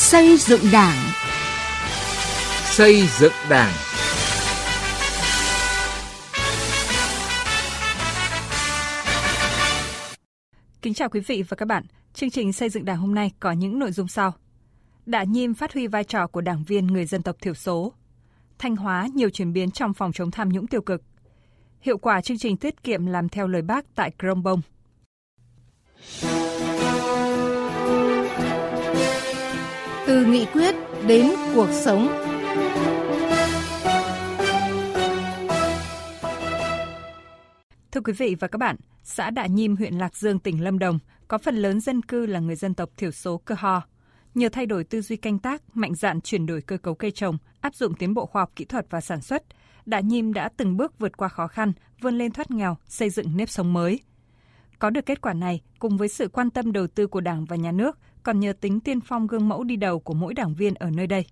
Xây 0.00 0.36
dựng 0.36 0.60
Đảng. 0.72 0.96
Xây 2.64 3.02
dựng 3.18 3.32
Đảng. 3.50 3.72
Kính 10.82 10.94
chào 10.94 11.08
quý 11.08 11.20
vị 11.20 11.42
và 11.48 11.54
các 11.56 11.68
bạn. 11.68 11.84
Chương 12.14 12.30
trình 12.30 12.52
xây 12.52 12.68
dựng 12.68 12.84
Đảng 12.84 12.96
hôm 12.98 13.14
nay 13.14 13.30
có 13.40 13.52
những 13.52 13.78
nội 13.78 13.92
dung 13.92 14.08
sau. 14.08 14.32
Đạ 15.06 15.22
Nhiêm 15.24 15.54
phát 15.54 15.74
huy 15.74 15.86
vai 15.86 16.04
trò 16.04 16.26
của 16.26 16.40
đảng 16.40 16.64
viên 16.64 16.86
người 16.86 17.04
dân 17.04 17.22
tộc 17.22 17.36
thiểu 17.40 17.54
số. 17.54 17.92
Thanh 18.58 18.76
Hóa 18.76 19.08
nhiều 19.14 19.30
chuyển 19.30 19.52
biến 19.52 19.70
trong 19.70 19.94
phòng 19.94 20.12
chống 20.12 20.30
tham 20.30 20.48
nhũng 20.48 20.66
tiêu 20.66 20.80
cực. 20.80 21.02
Hiệu 21.80 21.98
quả 21.98 22.20
chương 22.20 22.38
trình 22.38 22.56
tiết 22.56 22.82
kiệm 22.82 23.06
làm 23.06 23.28
theo 23.28 23.46
lời 23.46 23.62
bác 23.62 23.94
tại 23.94 24.12
Krông 24.18 24.42
Bông. 24.42 24.60
Từ 30.08 30.24
nghị 30.24 30.46
quyết 30.52 30.74
đến 31.06 31.30
cuộc 31.54 31.68
sống. 31.70 32.08
Thưa 37.92 38.00
quý 38.04 38.12
vị 38.12 38.36
và 38.40 38.48
các 38.48 38.58
bạn, 38.58 38.76
xã 39.02 39.30
Đạ 39.30 39.46
Nhiêm, 39.46 39.76
huyện 39.76 39.94
Lạc 39.94 40.16
Dương, 40.16 40.38
tỉnh 40.38 40.64
Lâm 40.64 40.78
Đồng 40.78 40.98
có 41.28 41.38
phần 41.38 41.56
lớn 41.56 41.80
dân 41.80 42.02
cư 42.02 42.26
là 42.26 42.40
người 42.40 42.56
dân 42.56 42.74
tộc 42.74 42.90
thiểu 42.96 43.10
số 43.10 43.38
cơ 43.38 43.54
ho. 43.58 43.82
Nhờ 44.34 44.48
thay 44.48 44.66
đổi 44.66 44.84
tư 44.84 45.00
duy 45.00 45.16
canh 45.16 45.38
tác, 45.38 45.76
mạnh 45.76 45.94
dạn 45.94 46.20
chuyển 46.20 46.46
đổi 46.46 46.60
cơ 46.60 46.76
cấu 46.76 46.94
cây 46.94 47.10
trồng, 47.10 47.38
áp 47.60 47.74
dụng 47.74 47.94
tiến 47.94 48.14
bộ 48.14 48.26
khoa 48.26 48.42
học 48.42 48.52
kỹ 48.56 48.64
thuật 48.64 48.86
và 48.90 49.00
sản 49.00 49.20
xuất, 49.20 49.42
Đạ 49.86 50.00
Nhiêm 50.00 50.32
đã 50.32 50.48
từng 50.56 50.76
bước 50.76 50.98
vượt 50.98 51.16
qua 51.16 51.28
khó 51.28 51.46
khăn, 51.46 51.72
vươn 52.00 52.18
lên 52.18 52.32
thoát 52.32 52.50
nghèo, 52.50 52.76
xây 52.86 53.10
dựng 53.10 53.36
nếp 53.36 53.50
sống 53.50 53.72
mới. 53.72 54.00
Có 54.78 54.90
được 54.90 55.06
kết 55.06 55.20
quả 55.20 55.32
này, 55.32 55.60
cùng 55.78 55.96
với 55.96 56.08
sự 56.08 56.28
quan 56.28 56.50
tâm 56.50 56.72
đầu 56.72 56.86
tư 56.86 57.06
của 57.06 57.20
Đảng 57.20 57.44
và 57.44 57.56
Nhà 57.56 57.72
nước, 57.72 57.98
còn 58.28 58.40
nhờ 58.40 58.52
tính 58.52 58.80
tiên 58.80 59.00
phong 59.00 59.26
gương 59.26 59.48
mẫu 59.48 59.64
đi 59.64 59.76
đầu 59.76 60.00
của 60.00 60.14
mỗi 60.14 60.34
đảng 60.34 60.54
viên 60.54 60.74
ở 60.74 60.90
nơi 60.90 61.06
đây. 61.06 61.24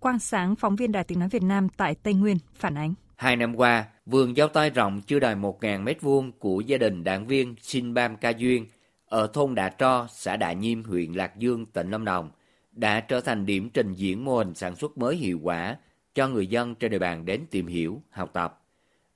Quang 0.00 0.18
Sáng, 0.18 0.56
phóng 0.56 0.76
viên 0.76 0.92
Đài 0.92 1.04
Tiếng 1.04 1.18
Nói 1.18 1.28
Việt 1.28 1.42
Nam 1.42 1.68
tại 1.68 1.94
Tây 1.94 2.14
Nguyên, 2.14 2.38
phản 2.54 2.74
ánh. 2.74 2.94
Hai 3.16 3.36
năm 3.36 3.56
qua, 3.56 3.84
vườn 4.06 4.36
giao 4.36 4.48
tai 4.48 4.70
rộng 4.70 5.00
chưa 5.06 5.18
đầy 5.18 5.34
1.000 5.34 5.82
mét 5.82 6.02
vuông 6.02 6.32
của 6.32 6.60
gia 6.60 6.78
đình 6.78 7.04
đảng 7.04 7.26
viên 7.26 7.54
Sinh 7.60 7.94
Bam 7.94 8.16
Ca 8.16 8.30
Duyên 8.30 8.66
ở 9.06 9.26
thôn 9.26 9.54
Đạ 9.54 9.68
Tro, 9.68 10.06
xã 10.10 10.36
Đạ 10.36 10.52
Nhiêm, 10.52 10.84
huyện 10.84 11.12
Lạc 11.12 11.36
Dương, 11.36 11.66
tỉnh 11.66 11.90
Lâm 11.90 12.04
Đồng 12.04 12.30
đã 12.72 13.00
trở 13.00 13.20
thành 13.20 13.46
điểm 13.46 13.70
trình 13.70 13.94
diễn 13.94 14.24
mô 14.24 14.38
hình 14.38 14.54
sản 14.54 14.76
xuất 14.76 14.98
mới 14.98 15.16
hiệu 15.16 15.40
quả 15.42 15.76
cho 16.14 16.28
người 16.28 16.46
dân 16.46 16.74
trên 16.74 16.90
địa 16.90 16.98
bàn 16.98 17.24
đến 17.24 17.46
tìm 17.50 17.66
hiểu, 17.66 18.02
học 18.10 18.30
tập. 18.32 18.62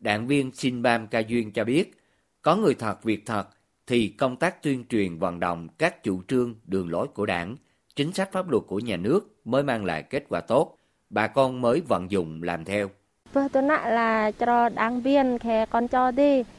Đảng 0.01 0.27
viên 0.27 0.53
Sinh 0.53 0.83
Bam 0.83 1.07
Ca 1.07 1.19
Duyên 1.19 1.53
cho 1.53 1.65
biết, 1.65 2.03
có 2.43 2.57
người 2.57 2.75
thật 2.75 3.05
việc 3.05 3.27
thật 3.27 3.49
thì 3.87 4.09
công 4.09 4.37
tác 4.37 4.63
tuyên 4.63 4.85
truyền 4.89 5.19
vận 5.19 5.41
động 5.41 5.69
các 5.79 6.03
chủ 6.03 6.23
trương, 6.29 6.55
đường 6.65 6.91
lối 6.91 7.09
của 7.09 7.27
đảng, 7.27 7.57
chính 7.97 8.13
sách 8.13 8.33
pháp 8.33 8.51
luật 8.51 8.63
của 8.67 8.79
nhà 8.79 8.97
nước 8.97 9.47
mới 9.47 9.63
mang 9.63 9.85
lại 9.85 10.03
kết 10.03 10.25
quả 10.29 10.41
tốt, 10.41 10.79
bà 11.11 11.27
con 11.27 11.61
mới 11.61 11.81
vận 11.81 12.11
dụng 12.11 12.43
làm 12.43 12.65
theo. 12.65 12.91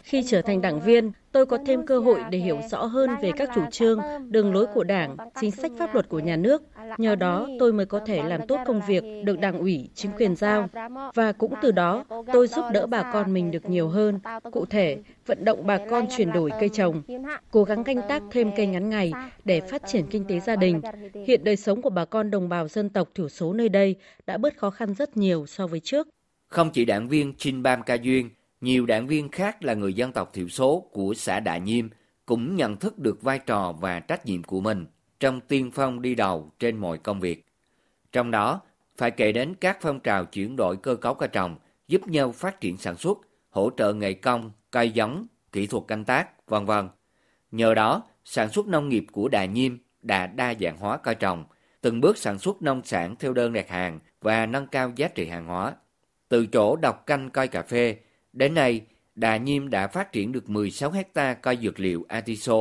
Khi 0.03 0.23
trở 0.27 0.41
thành 0.41 0.61
đảng 0.61 0.79
viên, 0.79 1.11
tôi 1.31 1.45
có 1.45 1.57
thêm 1.65 1.85
cơ 1.85 1.99
hội 1.99 2.23
để 2.29 2.37
hiểu 2.37 2.59
rõ 2.69 2.85
hơn 2.85 3.09
về 3.21 3.31
các 3.37 3.49
chủ 3.55 3.61
trương, 3.71 3.99
đường 4.29 4.53
lối 4.53 4.65
của 4.73 4.83
Đảng, 4.83 5.17
chính 5.41 5.51
sách 5.51 5.71
pháp 5.77 5.93
luật 5.93 6.09
của 6.09 6.19
nhà 6.19 6.35
nước. 6.35 6.63
Nhờ 6.97 7.15
đó, 7.15 7.47
tôi 7.59 7.73
mới 7.73 7.85
có 7.85 7.99
thể 8.05 8.23
làm 8.23 8.47
tốt 8.47 8.59
công 8.65 8.81
việc 8.87 9.03
được 9.23 9.39
Đảng 9.39 9.59
ủy, 9.59 9.89
chính 9.95 10.11
quyền 10.17 10.35
giao. 10.35 10.69
Và 11.13 11.31
cũng 11.31 11.53
từ 11.61 11.71
đó, 11.71 12.05
tôi 12.33 12.47
giúp 12.47 12.65
đỡ 12.73 12.87
bà 12.87 13.11
con 13.13 13.33
mình 13.33 13.51
được 13.51 13.69
nhiều 13.69 13.87
hơn. 13.89 14.19
Cụ 14.51 14.65
thể, 14.65 14.97
vận 15.25 15.45
động 15.45 15.67
bà 15.67 15.77
con 15.89 16.05
chuyển 16.17 16.31
đổi 16.31 16.51
cây 16.59 16.69
trồng, 16.69 17.01
cố 17.51 17.63
gắng 17.63 17.83
canh 17.83 18.01
tác 18.09 18.23
thêm 18.31 18.51
cây 18.55 18.67
ngắn 18.67 18.89
ngày 18.89 19.13
để 19.45 19.61
phát 19.61 19.81
triển 19.87 20.05
kinh 20.07 20.25
tế 20.25 20.39
gia 20.39 20.55
đình. 20.55 20.81
Hiện 21.27 21.43
đời 21.43 21.55
sống 21.55 21.81
của 21.81 21.89
bà 21.89 22.05
con 22.05 22.31
đồng 22.31 22.49
bào 22.49 22.67
dân 22.67 22.89
tộc 22.89 23.09
thiểu 23.15 23.29
số 23.29 23.53
nơi 23.53 23.69
đây 23.69 23.95
đã 24.27 24.37
bớt 24.37 24.57
khó 24.57 24.69
khăn 24.69 24.93
rất 24.93 25.17
nhiều 25.17 25.45
so 25.45 25.67
với 25.67 25.79
trước. 25.79 26.07
Không 26.53 26.69
chỉ 26.69 26.85
đảng 26.85 27.07
viên 27.07 27.33
Chin 27.37 27.63
Bam 27.63 27.83
Ca 27.83 27.93
Duyên, 27.93 28.29
nhiều 28.61 28.85
đảng 28.85 29.07
viên 29.07 29.29
khác 29.29 29.63
là 29.63 29.73
người 29.73 29.93
dân 29.93 30.11
tộc 30.11 30.33
thiểu 30.33 30.47
số 30.47 30.89
của 30.91 31.13
xã 31.13 31.39
Đạ 31.39 31.57
Nhiêm 31.57 31.87
cũng 32.25 32.55
nhận 32.55 32.77
thức 32.77 32.99
được 32.99 33.21
vai 33.21 33.39
trò 33.39 33.73
và 33.79 33.99
trách 33.99 34.25
nhiệm 34.25 34.43
của 34.43 34.61
mình 34.61 34.85
trong 35.19 35.41
tiên 35.41 35.71
phong 35.73 36.01
đi 36.01 36.15
đầu 36.15 36.51
trên 36.59 36.77
mọi 36.77 36.97
công 36.97 37.19
việc. 37.19 37.45
Trong 38.11 38.31
đó, 38.31 38.61
phải 38.97 39.11
kể 39.11 39.31
đến 39.31 39.55
các 39.55 39.77
phong 39.81 39.99
trào 39.99 40.25
chuyển 40.25 40.55
đổi 40.55 40.77
cơ 40.77 40.95
cấu 40.95 41.13
cây 41.13 41.29
trồng, 41.31 41.55
giúp 41.87 42.07
nhau 42.07 42.31
phát 42.31 42.61
triển 42.61 42.77
sản 42.77 42.97
xuất, 42.97 43.17
hỗ 43.49 43.69
trợ 43.77 43.93
nghề 43.93 44.13
công, 44.13 44.51
cây 44.71 44.91
giống, 44.91 45.25
kỹ 45.51 45.67
thuật 45.67 45.83
canh 45.87 46.05
tác, 46.05 46.47
vân 46.47 46.65
vân. 46.65 46.89
Nhờ 47.51 47.73
đó, 47.73 48.03
sản 48.25 48.49
xuất 48.49 48.67
nông 48.67 48.89
nghiệp 48.89 49.05
của 49.11 49.27
Đà 49.27 49.45
Nhiêm 49.45 49.77
đã 50.01 50.27
đa 50.27 50.53
dạng 50.61 50.77
hóa 50.77 50.97
cây 50.97 51.15
trồng, 51.15 51.45
từng 51.81 52.01
bước 52.01 52.17
sản 52.17 52.39
xuất 52.39 52.61
nông 52.61 52.81
sản 52.83 53.15
theo 53.19 53.33
đơn 53.33 53.53
đặt 53.53 53.69
hàng 53.69 53.99
và 54.21 54.45
nâng 54.45 54.67
cao 54.67 54.91
giá 54.95 55.07
trị 55.07 55.27
hàng 55.27 55.45
hóa. 55.45 55.73
Từ 56.33 56.45
chỗ 56.45 56.75
đọc 56.75 57.05
canh 57.05 57.29
coi 57.29 57.47
cà 57.47 57.61
phê, 57.61 57.95
đến 58.33 58.53
nay 58.53 58.81
Đà 59.15 59.37
Nhiêm 59.37 59.69
đã 59.69 59.87
phát 59.87 60.11
triển 60.11 60.31
được 60.31 60.49
16 60.49 60.91
hecta 60.91 61.33
cây 61.33 61.57
dược 61.61 61.79
liệu 61.79 62.05
atiso, 62.07 62.55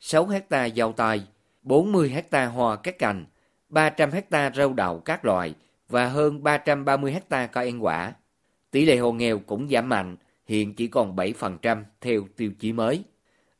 6 0.00 0.26
hecta 0.26 0.68
dâu 0.68 0.92
tây, 0.92 1.22
40 1.62 2.08
hecta 2.08 2.46
hoa 2.46 2.76
các 2.76 2.98
cành, 2.98 3.24
300 3.68 4.10
hecta 4.10 4.50
rau 4.56 4.72
đậu 4.72 5.00
các 5.00 5.24
loại 5.24 5.54
và 5.88 6.08
hơn 6.08 6.42
330 6.42 7.12
hecta 7.12 7.46
cây 7.46 7.66
ăn 7.66 7.84
quả. 7.84 8.12
Tỷ 8.70 8.84
lệ 8.84 8.96
hộ 8.96 9.12
nghèo 9.12 9.38
cũng 9.38 9.68
giảm 9.68 9.88
mạnh, 9.88 10.16
hiện 10.46 10.74
chỉ 10.74 10.86
còn 10.86 11.16
7% 11.16 11.82
theo 12.00 12.22
tiêu 12.36 12.50
chí 12.58 12.72
mới. 12.72 13.04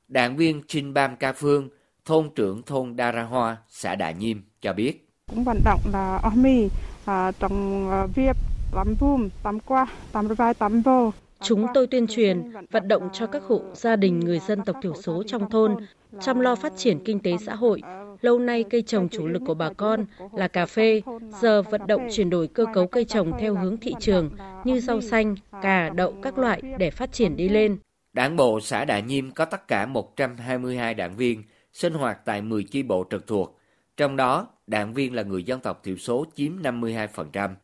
Đảng 0.08 0.36
viên 0.36 0.62
Trinh 0.68 0.94
Bam 0.94 1.16
Ca 1.16 1.32
Phương, 1.32 1.68
thôn 2.04 2.30
trưởng 2.34 2.62
thôn 2.62 2.96
Đa 2.96 3.12
Ra 3.12 3.22
Hoa, 3.22 3.56
xã 3.68 3.94
Đà 3.94 4.10
Nhiêm 4.10 4.38
cho 4.60 4.72
biết. 4.72 5.08
Cũng 5.26 5.44
vận 5.44 5.60
động 5.64 5.80
là 5.92 6.20
OMI 6.22 6.68
à, 7.04 7.32
trong 7.38 7.90
à, 7.90 8.06
việc 8.14 8.36
tắm 8.74 8.94
bùm, 9.00 9.28
tắm 9.42 9.60
qua, 9.60 9.86
tắm 10.12 10.28
vai, 10.28 10.54
tắm 10.54 10.82
vô. 10.82 11.12
Chúng 11.40 11.66
tôi 11.74 11.86
tuyên 11.86 12.06
truyền, 12.06 12.52
vận 12.70 12.88
động 12.88 13.08
cho 13.12 13.26
các 13.26 13.42
hộ 13.42 13.60
gia 13.74 13.96
đình 13.96 14.20
người 14.20 14.38
dân 14.38 14.62
tộc 14.64 14.76
thiểu 14.82 14.94
số 14.94 15.22
trong 15.26 15.50
thôn, 15.50 15.76
chăm 16.20 16.40
lo 16.40 16.54
phát 16.54 16.72
triển 16.76 17.04
kinh 17.04 17.20
tế 17.20 17.36
xã 17.46 17.54
hội. 17.54 17.82
Lâu 18.20 18.38
nay 18.38 18.64
cây 18.70 18.82
trồng 18.82 19.08
chủ 19.08 19.26
lực 19.26 19.42
của 19.46 19.54
bà 19.54 19.72
con 19.72 20.06
là 20.32 20.48
cà 20.48 20.66
phê, 20.66 21.02
giờ 21.40 21.62
vận 21.62 21.86
động 21.86 22.08
chuyển 22.12 22.30
đổi 22.30 22.48
cơ 22.48 22.64
cấu 22.74 22.86
cây 22.86 23.04
trồng 23.04 23.32
theo 23.40 23.54
hướng 23.54 23.76
thị 23.76 23.94
trường 24.00 24.30
như 24.64 24.80
rau 24.80 25.00
xanh, 25.00 25.34
cà, 25.62 25.90
đậu 25.94 26.14
các 26.22 26.38
loại 26.38 26.62
để 26.78 26.90
phát 26.90 27.12
triển 27.12 27.36
đi 27.36 27.48
lên. 27.48 27.78
Đảng 28.12 28.36
bộ 28.36 28.60
xã 28.60 28.84
Đà 28.84 29.00
Nhiêm 29.00 29.30
có 29.30 29.44
tất 29.44 29.68
cả 29.68 29.86
122 29.86 30.94
đảng 30.94 31.16
viên 31.16 31.42
sinh 31.72 31.94
hoạt 31.94 32.24
tại 32.24 32.42
10 32.42 32.64
chi 32.64 32.82
bộ 32.82 33.04
trực 33.10 33.26
thuộc, 33.26 33.58
trong 33.96 34.16
đó 34.16 34.46
đảng 34.66 34.94
viên 34.94 35.14
là 35.14 35.22
người 35.22 35.42
dân 35.42 35.60
tộc 35.60 35.80
thiểu 35.84 35.96
số 35.96 36.24
chiếm 36.34 36.62
52%. 36.62 37.54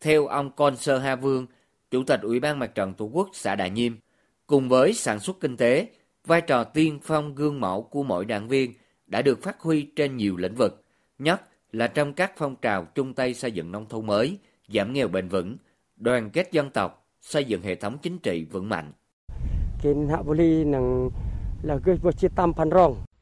Theo 0.00 0.26
ông 0.26 0.50
Con 0.56 0.76
Sơ 0.76 0.98
Ha 0.98 1.16
Vương, 1.16 1.46
Chủ 1.90 2.02
tịch 2.04 2.20
Ủy 2.22 2.40
ban 2.40 2.58
Mặt 2.58 2.74
trận 2.74 2.94
Tổ 2.94 3.04
quốc 3.04 3.28
xã 3.32 3.54
Đà 3.54 3.66
Nhiêm, 3.66 3.92
cùng 4.46 4.68
với 4.68 4.92
sản 4.92 5.20
xuất 5.20 5.40
kinh 5.40 5.56
tế, 5.56 5.88
vai 6.26 6.40
trò 6.40 6.64
tiên 6.64 6.98
phong 7.02 7.34
gương 7.34 7.60
mẫu 7.60 7.82
của 7.82 8.02
mỗi 8.02 8.24
đảng 8.24 8.48
viên 8.48 8.72
đã 9.06 9.22
được 9.22 9.42
phát 9.42 9.60
huy 9.60 9.82
trên 9.96 10.16
nhiều 10.16 10.36
lĩnh 10.36 10.54
vực, 10.54 10.84
nhất 11.18 11.42
là 11.72 11.86
trong 11.86 12.12
các 12.12 12.32
phong 12.36 12.56
trào 12.56 12.84
chung 12.94 13.14
tay 13.14 13.34
xây 13.34 13.52
dựng 13.52 13.72
nông 13.72 13.86
thôn 13.88 14.06
mới, 14.06 14.38
giảm 14.68 14.92
nghèo 14.92 15.08
bền 15.08 15.28
vững, 15.28 15.56
đoàn 15.96 16.30
kết 16.30 16.52
dân 16.52 16.70
tộc, 16.70 17.06
xây 17.20 17.44
dựng 17.44 17.62
hệ 17.62 17.74
thống 17.74 17.98
chính 18.02 18.18
trị 18.18 18.44
vững 18.44 18.68
mạnh. 18.68 18.92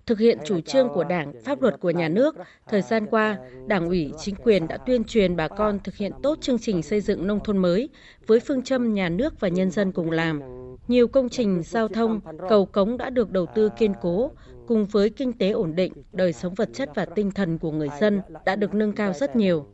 Thực 0.08 0.19
hiện 0.19 0.38
chủ 0.44 0.60
trương 0.60 0.88
của 0.88 1.04
Đảng, 1.04 1.32
pháp 1.44 1.62
luật 1.62 1.80
của 1.80 1.91
nhà 1.91 2.08
nước, 2.08 2.36
thời 2.69 2.82
gian 2.82 3.06
qua, 3.06 3.38
Đảng 3.66 3.86
ủy, 3.86 4.12
chính 4.19 4.34
quyền 4.34 4.69
đã 4.69 4.76
tuyên 4.76 5.04
truyền 5.04 5.36
bà 5.36 5.48
con 5.48 5.78
thực 5.84 5.96
hiện 5.96 6.12
tốt 6.22 6.38
chương 6.41 6.58
trình 6.58 6.82
xây 6.82 7.00
dựng 7.00 7.26
nông 7.26 7.41
thôn 7.44 7.58
mới 7.58 7.88
với 8.26 8.41
phương 8.41 8.62
châm 8.62 8.94
nhà 8.94 9.08
nước 9.08 9.41
và 9.41 9.48
nhân 9.48 9.70
dân 9.70 9.92
cùng 9.92 10.10
làm. 10.10 10.41
Nhiều 10.88 11.08
công 11.08 11.28
trình 11.28 11.62
giao 11.62 11.88
thông, 11.88 12.20
cầu 12.48 12.66
cống 12.66 12.96
đã 12.96 13.10
được 13.10 13.30
đầu 13.30 13.46
tư 13.54 13.69
kiên 13.78 13.92
cố, 14.02 14.30
cùng 14.66 14.84
với 14.84 15.10
kinh 15.10 15.32
tế 15.32 15.50
ổn 15.50 15.74
định, 15.74 15.92
đời 16.12 16.32
sống 16.32 16.54
vật 16.54 16.69
chất 16.75 16.90
và 16.94 17.05
tinh 17.05 17.31
thần 17.31 17.58
của 17.58 17.72
người 17.72 17.88
dân 18.00 18.20
đã 18.44 18.56
được 18.56 18.75
nâng 18.75 18.93
cao 18.93 19.12
rất 19.12 19.37
nhiều. 19.37 19.66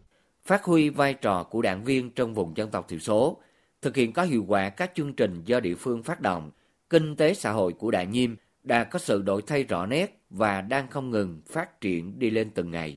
Phát 0.46 0.64
huy 0.64 0.88
vai 0.88 1.14
trò 1.14 1.42
của 1.42 1.62
đảng 1.62 1.84
viên 1.84 2.10
trong 2.10 2.34
vùng 2.34 2.56
dân 2.56 2.70
tộc 2.70 2.88
thiểu 2.88 2.98
số, 2.98 3.36
thực 3.82 3.96
hiện 3.96 4.12
có 4.12 4.22
hiệu 4.22 4.44
quả 4.48 4.68
các 4.68 4.90
chương 4.94 5.12
trình 5.12 5.42
do 5.44 5.60
địa 5.60 5.74
phương 5.74 6.02
phát 6.02 6.20
động, 6.20 6.50
kinh 6.90 7.16
tế 7.16 7.34
xã 7.34 7.52
hội 7.52 7.72
của 7.72 7.90
Đại 7.90 8.06
Nhiêm 8.06 8.34
đã 8.64 8.84
có 8.84 8.98
sự 8.98 9.22
đổi 9.22 9.42
thay 9.46 9.64
rõ 9.64 9.86
nét 9.86 10.20
và 10.30 10.60
đang 10.60 10.88
không 10.88 11.10
ngừng 11.10 11.42
phát 11.46 11.80
triển 11.80 12.18
đi 12.18 12.30
lên 12.30 12.50
từng 12.54 12.70
ngày. 12.70 12.96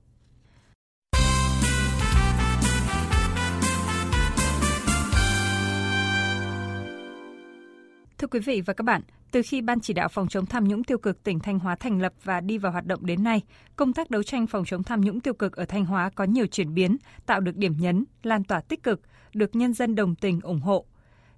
Thưa 8.18 8.28
quý 8.28 8.40
vị 8.40 8.62
và 8.62 8.74
các 8.74 8.84
bạn, 8.84 9.02
từ 9.32 9.42
khi 9.46 9.62
Ban 9.62 9.80
chỉ 9.80 9.94
đạo 9.94 10.08
phòng 10.08 10.28
chống 10.28 10.46
tham 10.46 10.68
nhũng 10.68 10.84
tiêu 10.84 10.98
cực 10.98 11.24
tỉnh 11.24 11.40
Thanh 11.40 11.60
Hóa 11.60 11.76
thành 11.76 12.02
lập 12.02 12.14
và 12.24 12.42
đi 12.42 12.58
vào 12.58 12.72
hoạt 12.72 12.86
động 12.86 13.06
đến 13.06 13.24
nay, 13.24 13.42
công 13.76 13.94
tác 13.94 14.10
đấu 14.10 14.24
tranh 14.24 14.48
phòng 14.48 14.66
chống 14.66 14.84
tham 14.84 15.02
nhũng 15.02 15.20
tiêu 15.20 15.34
cực 15.34 15.56
ở 15.56 15.66
Thanh 15.66 15.86
Hóa 15.86 16.10
có 16.16 16.24
nhiều 16.24 16.48
chuyển 16.48 16.74
biến, 16.74 16.98
tạo 17.26 17.40
được 17.40 17.56
điểm 17.56 17.74
nhấn, 17.80 18.06
lan 18.24 18.44
tỏa 18.44 18.62
tích 18.62 18.84
cực, 18.84 19.02
được 19.34 19.56
nhân 19.56 19.74
dân 19.74 19.96
đồng 19.96 20.16
tình 20.16 20.42
ủng 20.42 20.60
hộ. 20.60 20.86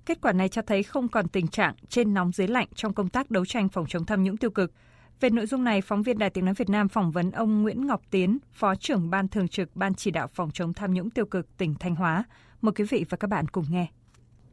Kết 0.10 0.22
quả 0.22 0.34
này 0.34 0.50
cho 0.50 0.62
thấy 0.62 0.84
không 0.84 1.08
còn 1.08 1.28
tình 1.28 1.48
trạng 1.48 1.76
trên 1.90 2.14
nóng 2.14 2.32
dưới 2.32 2.48
lạnh 2.48 2.68
trong 2.76 2.94
công 2.94 3.10
tác 3.10 3.32
đấu 3.32 3.46
tranh 3.46 3.70
phòng 3.70 3.86
chống 3.90 4.06
tham 4.06 4.24
nhũng 4.24 4.38
tiêu 4.38 4.52
cực, 4.52 4.72
Về 5.20 5.30
nội 5.30 5.46
dung 5.46 5.64
này, 5.64 5.82
phóng 5.82 6.04
viên 6.04 6.18
Đài 6.18 6.30
Tiếng 6.30 6.46
Nói 6.46 6.54
Việt 6.54 6.70
Nam 6.70 6.90
phỏng 6.90 7.12
vấn 7.12 7.32
ông 7.32 7.62
Nguyễn 7.62 7.88
Ngọc 7.88 8.02
Tiến, 8.12 8.38
Phó 8.52 8.76
trưởng 8.76 9.10
Ban 9.10 9.28
Thường 9.28 9.48
trực 9.48 9.76
Ban 9.76 9.94
Chỉ 9.94 10.12
đạo 10.12 10.28
Phòng 10.28 10.52
chống 10.54 10.74
tham 10.74 10.94
nhũng 10.94 11.10
tiêu 11.10 11.26
cực 11.26 11.58
tỉnh 11.58 11.76
Thanh 11.80 11.96
Hóa. 11.96 12.24
Mời 12.62 12.74
quý 12.76 12.84
vị 12.90 13.06
và 13.10 13.18
các 13.18 13.30
bạn 13.30 13.48
cùng 13.48 13.66
nghe. 13.70 13.88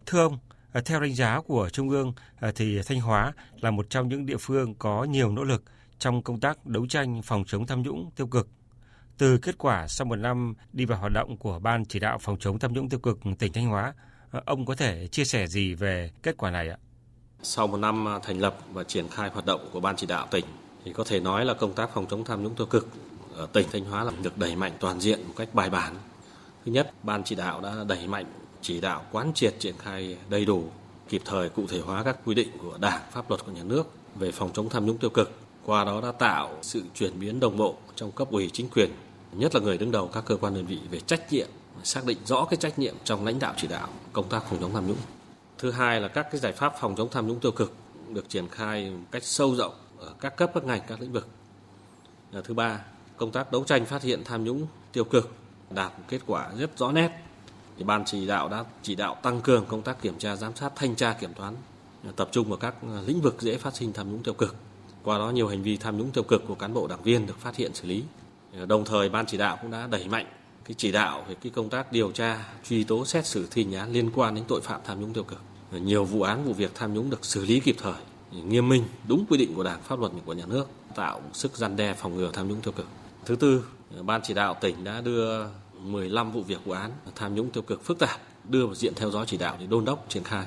Thưa 0.06 0.22
ông, 0.22 0.38
à, 0.72 0.80
theo 0.84 1.00
đánh 1.00 1.14
giá 1.14 1.40
của 1.40 1.68
Trung 1.68 1.90
ương 1.90 2.12
à, 2.40 2.52
thì 2.54 2.80
Thanh 2.86 3.00
Hóa 3.00 3.32
là 3.60 3.70
một 3.70 3.90
trong 3.90 4.08
những 4.08 4.26
địa 4.26 4.38
phương 4.40 4.74
có 4.74 5.04
nhiều 5.04 5.32
nỗ 5.32 5.44
lực 5.44 5.64
trong 5.98 6.22
công 6.22 6.40
tác 6.40 6.66
đấu 6.66 6.86
tranh 6.86 7.22
phòng 7.22 7.44
chống 7.46 7.66
tham 7.66 7.82
nhũng 7.82 8.10
tiêu 8.16 8.26
cực. 8.26 8.48
Từ 9.18 9.38
kết 9.38 9.58
quả 9.58 9.88
sau 9.88 10.04
một 10.04 10.16
năm 10.16 10.54
đi 10.72 10.84
vào 10.84 10.98
hoạt 10.98 11.12
động 11.12 11.36
của 11.36 11.58
Ban 11.58 11.84
Chỉ 11.84 11.98
đạo 11.98 12.18
Phòng 12.18 12.36
chống 12.40 12.58
tham 12.58 12.72
nhũng 12.72 12.88
tiêu 12.88 13.00
cực 13.00 13.18
tỉnh 13.38 13.52
Thanh 13.52 13.66
Hóa, 13.66 13.94
Ờ, 14.30 14.40
ông 14.46 14.66
có 14.66 14.74
thể 14.74 15.06
chia 15.06 15.24
sẻ 15.24 15.46
gì 15.46 15.74
về 15.74 16.10
kết 16.22 16.36
quả 16.36 16.50
này 16.50 16.68
ạ? 16.68 16.76
Sau 17.42 17.66
một 17.66 17.76
năm 17.76 18.08
à, 18.08 18.18
thành 18.18 18.40
lập 18.40 18.58
và 18.72 18.84
triển 18.84 19.08
khai 19.08 19.30
hoạt 19.30 19.46
động 19.46 19.68
của 19.72 19.80
Ban 19.80 19.96
Chỉ 19.96 20.06
đạo 20.06 20.26
tỉnh, 20.30 20.44
thì 20.84 20.92
có 20.92 21.04
thể 21.04 21.20
nói 21.20 21.44
là 21.44 21.54
công 21.54 21.72
tác 21.72 21.90
phòng 21.94 22.06
chống 22.10 22.24
tham 22.24 22.42
nhũng 22.42 22.54
tiêu 22.54 22.66
cực 22.66 22.88
ở 23.36 23.46
tỉnh 23.46 23.66
Thanh 23.72 23.84
Hóa 23.84 24.04
là 24.04 24.12
được 24.22 24.38
đẩy 24.38 24.56
mạnh 24.56 24.72
toàn 24.80 25.00
diện 25.00 25.20
một 25.28 25.34
cách 25.36 25.48
bài 25.54 25.70
bản. 25.70 25.94
Thứ 26.64 26.72
nhất, 26.72 26.92
Ban 27.02 27.24
Chỉ 27.24 27.34
đạo 27.34 27.60
đã 27.60 27.74
đẩy 27.88 28.06
mạnh 28.06 28.24
chỉ 28.62 28.80
đạo 28.80 29.04
quán 29.12 29.32
triệt 29.34 29.54
triển 29.58 29.74
khai 29.78 30.16
đầy 30.28 30.44
đủ, 30.44 30.64
kịp 31.08 31.22
thời 31.24 31.48
cụ 31.48 31.66
thể 31.66 31.80
hóa 31.80 32.02
các 32.02 32.16
quy 32.24 32.34
định 32.34 32.48
của 32.58 32.78
Đảng, 32.80 33.02
pháp 33.12 33.30
luật 33.30 33.44
của 33.46 33.52
nhà 33.52 33.62
nước 33.62 33.92
về 34.14 34.32
phòng 34.32 34.50
chống 34.54 34.68
tham 34.68 34.86
nhũng 34.86 34.98
tiêu 34.98 35.10
cực. 35.10 35.30
Qua 35.64 35.84
đó 35.84 36.00
đã 36.00 36.12
tạo 36.12 36.58
sự 36.62 36.82
chuyển 36.94 37.20
biến 37.20 37.40
đồng 37.40 37.56
bộ 37.56 37.76
trong 37.96 38.12
cấp 38.12 38.28
ủy 38.30 38.50
chính 38.52 38.68
quyền, 38.68 38.90
nhất 39.32 39.54
là 39.54 39.60
người 39.60 39.78
đứng 39.78 39.90
đầu 39.90 40.10
các 40.12 40.24
cơ 40.26 40.36
quan 40.36 40.54
đơn 40.54 40.66
vị 40.66 40.78
về 40.90 41.00
trách 41.00 41.32
nhiệm, 41.32 41.48
xác 41.84 42.04
định 42.04 42.18
rõ 42.24 42.44
cái 42.44 42.56
trách 42.56 42.78
nhiệm 42.78 42.94
trong 43.04 43.24
lãnh 43.24 43.38
đạo 43.38 43.54
chỉ 43.56 43.68
đạo 43.68 43.88
công 44.12 44.28
tác 44.28 44.44
phòng 44.50 44.58
chống 44.60 44.72
tham 44.72 44.86
nhũng. 44.86 44.98
Thứ 45.58 45.70
hai 45.70 46.00
là 46.00 46.08
các 46.08 46.26
cái 46.30 46.40
giải 46.40 46.52
pháp 46.52 46.74
phòng 46.80 46.94
chống 46.96 47.08
tham 47.10 47.26
nhũng 47.26 47.40
tiêu 47.40 47.52
cực 47.52 47.72
được 48.08 48.28
triển 48.28 48.48
khai 48.48 48.90
một 48.90 49.06
cách 49.10 49.24
sâu 49.24 49.54
rộng 49.54 49.74
ở 49.98 50.14
các 50.20 50.36
cấp 50.36 50.50
các 50.54 50.64
ngành 50.64 50.80
các 50.86 51.00
lĩnh 51.00 51.12
vực. 51.12 51.28
Thứ 52.44 52.54
ba, 52.54 52.80
công 53.16 53.30
tác 53.30 53.52
đấu 53.52 53.64
tranh 53.64 53.86
phát 53.86 54.02
hiện 54.02 54.24
tham 54.24 54.44
nhũng 54.44 54.66
tiêu 54.92 55.04
cực 55.04 55.32
đạt 55.70 55.92
kết 56.08 56.20
quả 56.26 56.50
rất 56.58 56.78
rõ 56.78 56.92
nét 56.92 57.10
thì 57.78 57.84
ban 57.84 58.04
chỉ 58.04 58.26
đạo 58.26 58.48
đã 58.48 58.64
chỉ 58.82 58.94
đạo 58.94 59.16
tăng 59.22 59.40
cường 59.40 59.64
công 59.66 59.82
tác 59.82 60.02
kiểm 60.02 60.18
tra 60.18 60.36
giám 60.36 60.56
sát 60.56 60.72
thanh 60.76 60.94
tra 60.94 61.12
kiểm 61.12 61.34
toán 61.34 61.54
tập 62.16 62.28
trung 62.32 62.48
vào 62.48 62.56
các 62.56 62.74
lĩnh 63.06 63.20
vực 63.20 63.36
dễ 63.40 63.56
phát 63.58 63.76
sinh 63.76 63.92
tham 63.92 64.12
nhũng 64.12 64.22
tiêu 64.22 64.34
cực 64.34 64.56
qua 65.02 65.18
đó 65.18 65.30
nhiều 65.30 65.48
hành 65.48 65.62
vi 65.62 65.76
tham 65.76 65.98
nhũng 65.98 66.10
tiêu 66.10 66.24
cực 66.24 66.42
của 66.48 66.54
cán 66.54 66.74
bộ 66.74 66.86
đảng 66.86 67.02
viên 67.02 67.26
được 67.26 67.38
phát 67.38 67.56
hiện 67.56 67.74
xử 67.74 67.88
lý 67.88 68.04
đồng 68.66 68.84
thời 68.84 69.08
ban 69.08 69.26
chỉ 69.26 69.38
đạo 69.38 69.58
cũng 69.62 69.70
đã 69.70 69.86
đẩy 69.86 70.08
mạnh 70.08 70.26
cái 70.68 70.74
chỉ 70.78 70.92
đạo 70.92 71.24
về 71.28 71.34
cái 71.42 71.52
công 71.54 71.68
tác 71.68 71.92
điều 71.92 72.10
tra 72.10 72.44
truy 72.68 72.84
tố 72.84 73.04
xét 73.04 73.26
xử 73.26 73.48
thi 73.50 73.64
hành 73.64 73.74
án 73.74 73.92
liên 73.92 74.10
quan 74.14 74.34
đến 74.34 74.44
tội 74.48 74.60
phạm 74.60 74.80
tham 74.84 75.00
nhũng 75.00 75.12
tiêu 75.12 75.24
cực. 75.24 75.40
Nhiều 75.72 76.04
vụ 76.04 76.22
án 76.22 76.44
vụ 76.44 76.52
việc 76.52 76.70
tham 76.74 76.94
nhũng 76.94 77.10
được 77.10 77.24
xử 77.24 77.44
lý 77.44 77.60
kịp 77.60 77.76
thời 77.78 77.94
nghiêm 78.32 78.68
minh 78.68 78.84
đúng 79.08 79.24
quy 79.28 79.38
định 79.38 79.54
của 79.54 79.62
đảng 79.62 79.82
pháp 79.82 80.00
luật 80.00 80.12
của 80.24 80.32
nhà 80.32 80.46
nước 80.46 80.68
tạo 80.94 81.22
sức 81.32 81.56
gian 81.56 81.76
đe 81.76 81.94
phòng 81.94 82.16
ngừa 82.16 82.30
tham 82.32 82.48
nhũng 82.48 82.60
tiêu 82.60 82.72
cực. 82.72 82.86
Thứ 83.24 83.36
tư 83.36 83.64
ban 84.02 84.20
chỉ 84.24 84.34
đạo 84.34 84.56
tỉnh 84.60 84.84
đã 84.84 85.00
đưa 85.00 85.46
15 85.80 86.32
vụ 86.32 86.42
việc 86.42 86.64
vụ 86.64 86.72
án 86.72 86.90
tham 87.14 87.34
nhũng 87.34 87.50
tiêu 87.50 87.62
cực 87.62 87.84
phức 87.84 87.98
tạp 87.98 88.20
đưa 88.48 88.66
vào 88.66 88.74
diện 88.74 88.92
theo 88.96 89.10
dõi 89.10 89.24
chỉ 89.28 89.36
đạo 89.36 89.56
để 89.60 89.66
đôn 89.66 89.84
đốc 89.84 90.06
triển 90.08 90.24
khai. 90.24 90.46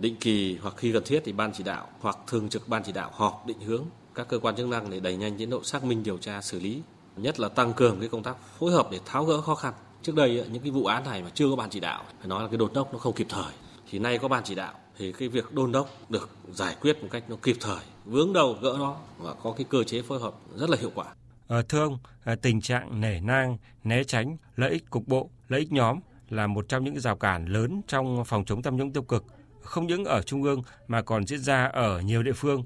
Định 0.00 0.16
kỳ 0.20 0.58
hoặc 0.62 0.74
khi 0.76 0.92
cần 0.92 1.02
thiết 1.06 1.22
thì 1.24 1.32
ban 1.32 1.52
chỉ 1.52 1.64
đạo 1.64 1.88
hoặc 2.00 2.18
thường 2.26 2.48
trực 2.48 2.68
ban 2.68 2.82
chỉ 2.82 2.92
đạo 2.92 3.10
họp 3.14 3.46
định 3.46 3.60
hướng 3.60 3.84
các 4.14 4.28
cơ 4.28 4.38
quan 4.38 4.56
chức 4.56 4.68
năng 4.68 4.90
để 4.90 5.00
đẩy 5.00 5.16
nhanh 5.16 5.36
tiến 5.38 5.50
độ 5.50 5.64
xác 5.64 5.84
minh 5.84 6.02
điều 6.02 6.18
tra 6.18 6.42
xử 6.42 6.60
lý, 6.60 6.82
nhất 7.16 7.40
là 7.40 7.48
tăng 7.48 7.72
cường 7.72 8.00
cái 8.00 8.08
công 8.08 8.22
tác 8.22 8.36
phối 8.58 8.72
hợp 8.72 8.88
để 8.90 9.00
tháo 9.04 9.24
gỡ 9.24 9.40
khó 9.40 9.54
khăn. 9.54 9.74
Trước 10.02 10.14
đây 10.14 10.38
ờ, 10.38 10.46
những 10.52 10.62
cái 10.62 10.70
vụ 10.70 10.84
án 10.84 11.04
này 11.04 11.22
mà 11.22 11.30
chưa 11.34 11.50
có 11.50 11.56
ban 11.56 11.70
chỉ 11.70 11.80
đạo 11.80 12.04
phải 12.18 12.28
nói 12.28 12.42
là 12.42 12.48
cái 12.48 12.56
đột 12.56 12.72
đốc 12.74 12.92
nó 12.92 12.98
không 12.98 13.14
kịp 13.14 13.26
thời. 13.28 13.52
Thì 13.90 13.98
nay 13.98 14.18
có 14.18 14.28
ban 14.28 14.44
chỉ 14.44 14.54
đạo 14.54 14.74
thì 14.98 15.12
cái 15.12 15.28
việc 15.28 15.52
đôn 15.52 15.72
đốc 15.72 15.88
được 16.08 16.30
giải 16.52 16.76
quyết 16.80 17.02
một 17.02 17.08
cách 17.10 17.24
nó 17.28 17.36
kịp 17.42 17.56
thời, 17.60 17.80
vướng 18.04 18.32
đầu 18.32 18.56
gỡ 18.62 18.76
nó 18.78 18.96
và 19.18 19.34
có 19.42 19.52
cái 19.52 19.66
cơ 19.70 19.84
chế 19.84 20.02
phối 20.02 20.20
hợp 20.20 20.34
rất 20.56 20.70
là 20.70 20.76
hiệu 20.80 20.90
quả. 20.94 21.06
À, 21.48 21.62
thưa 21.68 21.82
ông, 21.82 21.98
à, 22.24 22.34
tình 22.34 22.60
trạng 22.60 23.00
nể 23.00 23.20
nang, 23.20 23.56
né 23.84 24.04
tránh, 24.04 24.36
lợi 24.56 24.70
ích 24.70 24.90
cục 24.90 25.08
bộ, 25.08 25.30
lợi 25.48 25.60
ích 25.60 25.72
nhóm 25.72 25.98
là 26.30 26.46
một 26.46 26.68
trong 26.68 26.84
những 26.84 27.00
rào 27.00 27.16
cản 27.16 27.46
lớn 27.46 27.82
trong 27.88 28.24
phòng 28.24 28.44
chống 28.44 28.62
tham 28.62 28.76
nhũng 28.76 28.92
tiêu 28.92 29.02
cực, 29.02 29.24
không 29.62 29.86
những 29.86 30.04
ở 30.04 30.22
trung 30.22 30.42
ương 30.42 30.62
mà 30.88 31.02
còn 31.02 31.26
diễn 31.26 31.40
ra 31.40 31.64
ở 31.64 32.00
nhiều 32.00 32.22
địa 32.22 32.32
phương. 32.32 32.64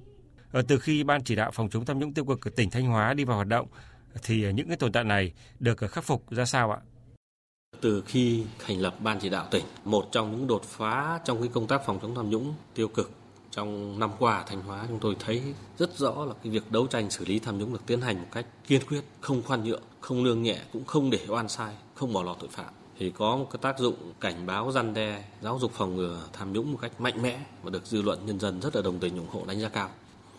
Ờ, 0.53 0.63
từ 0.69 0.79
khi 0.79 1.05
ban 1.05 1.25
chỉ 1.25 1.37
đạo 1.37 1.51
phòng 1.55 1.71
chống 1.71 1.85
tham 1.85 1.99
nhũng 1.99 2.15
tiêu 2.15 2.25
cực 2.25 2.41
của 2.41 2.51
tỉnh 2.51 2.71
Thanh 2.71 2.87
Hóa 2.87 3.15
đi 3.15 3.25
vào 3.25 3.37
hoạt 3.37 3.49
động, 3.49 3.67
thì 4.23 4.45
ờ, 4.45 4.51
những 4.51 4.69
cái 4.69 4.77
tồn 4.77 4.93
tại 4.93 5.05
này 5.05 5.33
được 5.59 5.81
ờ, 5.81 5.89
khắc 5.89 6.05
phục 6.05 6.31
ra 6.31 6.45
sao 6.45 6.71
ạ? 6.71 6.79
Từ 7.81 8.03
khi 8.07 8.45
thành 8.59 8.81
lập 8.81 8.95
ban 9.01 9.19
chỉ 9.19 9.29
đạo 9.29 9.49
tỉnh, 9.51 9.65
một 9.85 10.09
trong 10.13 10.33
những 10.33 10.47
đột 10.47 10.63
phá 10.65 11.21
trong 11.25 11.41
cái 11.41 11.49
công 11.53 11.67
tác 11.67 11.83
phòng 11.87 11.99
chống 12.03 12.15
tham 12.15 12.31
nhũng 12.31 12.55
tiêu 12.75 12.89
cực 12.89 13.11
trong 13.51 13.99
năm 13.99 14.11
qua 14.19 14.45
Thanh 14.47 14.61
Hóa 14.61 14.85
chúng 14.89 14.99
tôi 14.99 15.17
thấy 15.21 15.43
rất 15.79 15.99
rõ 15.99 16.25
là 16.25 16.35
cái 16.43 16.53
việc 16.53 16.71
đấu 16.71 16.87
tranh 16.87 17.11
xử 17.11 17.25
lý 17.25 17.39
tham 17.39 17.59
nhũng 17.59 17.73
được 17.73 17.87
tiến 17.87 18.01
hành 18.01 18.19
một 18.19 18.29
cách 18.33 18.47
kiên 18.67 18.81
quyết, 18.89 19.01
không 19.21 19.43
khoan 19.43 19.65
nhượng, 19.65 19.83
không 20.01 20.25
lương 20.25 20.43
nhẹ, 20.43 20.59
cũng 20.73 20.85
không 20.85 21.11
để 21.11 21.21
oan 21.29 21.49
sai, 21.49 21.75
không 21.95 22.13
bỏ 22.13 22.23
lọt 22.23 22.37
tội 22.41 22.49
phạm 22.49 22.75
thì 22.99 23.11
có 23.11 23.37
một 23.37 23.49
cái 23.51 23.59
tác 23.63 23.79
dụng 23.79 23.95
cảnh 24.21 24.47
báo 24.47 24.73
răn 24.73 24.95
đe, 24.95 25.25
giáo 25.43 25.59
dục 25.59 25.73
phòng 25.75 25.97
ngừa 25.97 26.21
tham 26.33 26.53
nhũng 26.53 26.73
một 26.73 26.79
cách 26.83 27.01
mạnh 27.01 27.23
mẽ 27.23 27.41
và 27.63 27.71
được 27.71 27.87
dư 27.87 28.03
luận 28.03 28.27
nhân 28.27 28.41
dân 28.41 28.61
rất 28.61 28.77
là 28.77 28.83
đồng 28.83 28.99
tình 28.99 29.17
ủng 29.17 29.29
hộ 29.31 29.45
đánh 29.49 29.61
giá 29.61 29.69
cao. 29.69 29.91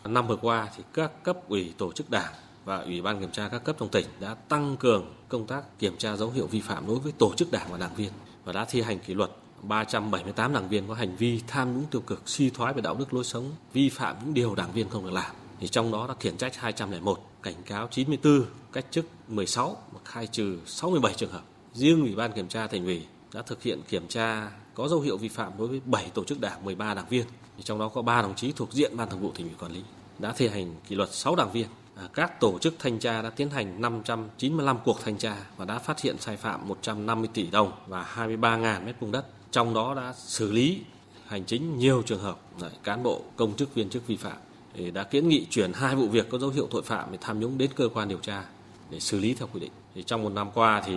Năm 0.05 0.27
vừa 0.27 0.35
qua 0.35 0.69
thì 0.75 0.83
các 0.93 1.23
cấp 1.23 1.49
ủy 1.49 1.73
tổ 1.77 1.91
chức 1.91 2.09
đảng 2.09 2.33
và 2.67 2.77
ủy 2.77 3.01
ban 3.01 3.19
kiểm 3.19 3.31
tra 3.31 3.47
các 3.47 3.63
cấp 3.63 3.75
trong 3.79 3.89
tỉnh 3.89 4.05
đã 4.19 4.33
tăng 4.33 4.77
cường 4.77 5.13
công 5.29 5.47
tác 5.47 5.79
kiểm 5.79 5.97
tra 5.97 6.15
dấu 6.15 6.31
hiệu 6.31 6.47
vi 6.47 6.61
phạm 6.61 6.87
đối 6.87 6.99
với 6.99 7.11
tổ 7.17 7.33
chức 7.33 7.51
đảng 7.51 7.67
và 7.71 7.77
đảng 7.77 7.95
viên 7.95 8.11
và 8.45 8.53
đã 8.53 8.65
thi 8.65 8.81
hành 8.81 8.99
kỷ 8.99 9.13
luật 9.13 9.31
378 9.61 10.53
đảng 10.53 10.69
viên 10.69 10.87
có 10.87 10.93
hành 10.93 11.15
vi 11.15 11.41
tham 11.47 11.73
nhũng 11.73 11.85
tiêu 11.85 12.01
cực, 12.01 12.21
suy 12.25 12.49
thoái 12.49 12.73
về 12.73 12.81
đạo 12.81 12.95
đức 12.99 13.13
lối 13.13 13.23
sống, 13.23 13.51
vi 13.73 13.89
phạm 13.89 14.15
những 14.21 14.33
điều 14.33 14.55
đảng 14.55 14.71
viên 14.71 14.89
không 14.89 15.05
được 15.05 15.11
làm. 15.11 15.31
Thì 15.59 15.67
trong 15.67 15.91
đó 15.91 16.07
đã 16.07 16.13
khiển 16.19 16.37
trách 16.37 16.55
201, 16.55 17.19
cảnh 17.43 17.55
cáo 17.65 17.87
94, 17.91 18.45
cách 18.73 18.85
chức 18.91 19.05
16 19.27 19.77
và 19.91 19.99
khai 20.05 20.27
trừ 20.27 20.59
67 20.65 21.13
trường 21.13 21.31
hợp. 21.31 21.43
Riêng 21.73 22.01
Ủy 22.01 22.15
ban 22.15 22.31
kiểm 22.31 22.47
tra 22.47 22.67
thành 22.67 22.85
ủy 22.85 23.05
đã 23.33 23.41
thực 23.41 23.63
hiện 23.63 23.81
kiểm 23.89 24.07
tra 24.07 24.51
có 24.73 24.87
dấu 24.87 24.99
hiệu 24.99 25.17
vi 25.17 25.27
phạm 25.27 25.51
đối 25.57 25.67
với 25.67 25.81
7 25.85 26.09
tổ 26.13 26.23
chức 26.23 26.41
đảng, 26.41 26.65
13 26.65 26.93
đảng 26.93 27.09
viên. 27.09 27.25
Thì 27.57 27.63
trong 27.63 27.79
đó 27.79 27.89
có 27.89 28.01
3 28.01 28.21
đồng 28.21 28.35
chí 28.35 28.51
thuộc 28.51 28.73
diện 28.73 28.97
ban 28.97 29.09
thường 29.09 29.19
vụ 29.19 29.31
thành 29.35 29.47
ủy 29.47 29.55
quản 29.59 29.71
lý 29.71 29.81
đã 30.19 30.33
thi 30.37 30.47
hành 30.47 30.75
kỷ 30.87 30.95
luật 30.95 31.13
6 31.13 31.35
đảng 31.35 31.51
viên. 31.51 31.67
À, 31.99 32.07
các 32.13 32.39
tổ 32.39 32.59
chức 32.59 32.75
thanh 32.79 32.99
tra 32.99 33.21
đã 33.21 33.29
tiến 33.29 33.49
hành 33.49 33.81
595 33.81 34.77
cuộc 34.85 34.99
thanh 35.03 35.17
tra 35.17 35.35
và 35.57 35.65
đã 35.65 35.79
phát 35.79 36.01
hiện 36.01 36.15
sai 36.19 36.37
phạm 36.37 36.67
150 36.67 37.29
tỷ 37.33 37.47
đồng 37.51 37.71
và 37.87 38.13
23.000 38.15 38.85
mét 38.85 38.95
vuông 38.99 39.11
đất 39.11 39.25
trong 39.51 39.73
đó 39.73 39.93
đã 39.93 40.13
xử 40.17 40.51
lý 40.51 40.81
hành 41.27 41.45
chính 41.45 41.77
nhiều 41.77 42.03
trường 42.05 42.21
hợp 42.21 42.39
đấy, 42.61 42.71
cán 42.83 43.03
bộ 43.03 43.21
công 43.35 43.55
chức 43.55 43.75
viên 43.75 43.89
chức 43.89 44.07
vi 44.07 44.17
phạm 44.17 44.37
thì 44.73 44.91
đã 44.91 45.03
kiến 45.03 45.27
nghị 45.27 45.45
chuyển 45.49 45.73
hai 45.73 45.95
vụ 45.95 46.07
việc 46.07 46.29
có 46.29 46.37
dấu 46.37 46.49
hiệu 46.49 46.67
tội 46.71 46.83
phạm 46.83 47.11
về 47.11 47.17
tham 47.21 47.39
nhũng 47.39 47.57
đến 47.57 47.71
cơ 47.75 47.89
quan 47.93 48.09
điều 48.09 48.19
tra 48.19 48.43
để 48.89 48.99
xử 48.99 49.19
lý 49.19 49.33
theo 49.33 49.47
quy 49.53 49.59
định. 49.59 49.71
Thì 49.95 50.03
trong 50.03 50.23
một 50.23 50.29
năm 50.29 50.51
qua 50.53 50.81
thì 50.85 50.93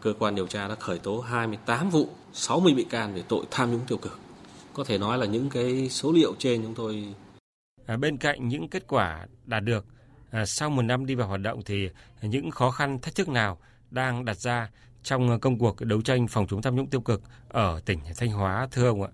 cơ 0.00 0.14
quan 0.18 0.34
điều 0.34 0.46
tra 0.46 0.68
đã 0.68 0.74
khởi 0.74 0.98
tố 0.98 1.20
28 1.20 1.90
vụ, 1.90 2.08
60 2.32 2.74
bị 2.74 2.84
can 2.84 3.14
về 3.14 3.22
tội 3.28 3.44
tham 3.50 3.72
nhũng 3.72 3.86
tiêu 3.86 3.98
cực. 3.98 4.18
Có 4.72 4.84
thể 4.84 4.98
nói 4.98 5.18
là 5.18 5.26
những 5.26 5.50
cái 5.50 5.88
số 5.88 6.12
liệu 6.12 6.34
trên 6.38 6.62
chúng 6.62 6.74
tôi 6.74 7.14
à, 7.86 7.96
bên 7.96 8.16
cạnh 8.16 8.48
những 8.48 8.68
kết 8.68 8.84
quả 8.86 9.26
đạt 9.44 9.64
được 9.64 9.84
à, 10.32 10.46
sau 10.46 10.70
một 10.70 10.82
năm 10.82 11.06
đi 11.06 11.14
vào 11.14 11.28
hoạt 11.28 11.40
động 11.40 11.62
thì 11.62 11.88
những 12.22 12.50
khó 12.50 12.70
khăn 12.70 12.98
thách 13.00 13.14
thức 13.14 13.28
nào 13.28 13.58
đang 13.90 14.24
đặt 14.24 14.36
ra 14.36 14.70
trong 15.02 15.40
công 15.40 15.58
cuộc 15.58 15.80
đấu 15.80 16.02
tranh 16.02 16.28
phòng 16.28 16.46
chống 16.46 16.62
tham 16.62 16.76
nhũng 16.76 16.86
tiêu 16.86 17.00
cực 17.00 17.22
ở 17.48 17.80
tỉnh 17.84 17.98
Thanh 18.16 18.30
Hóa 18.30 18.68
thưa 18.70 18.88
ông 18.88 19.02
ạ? 19.02 19.08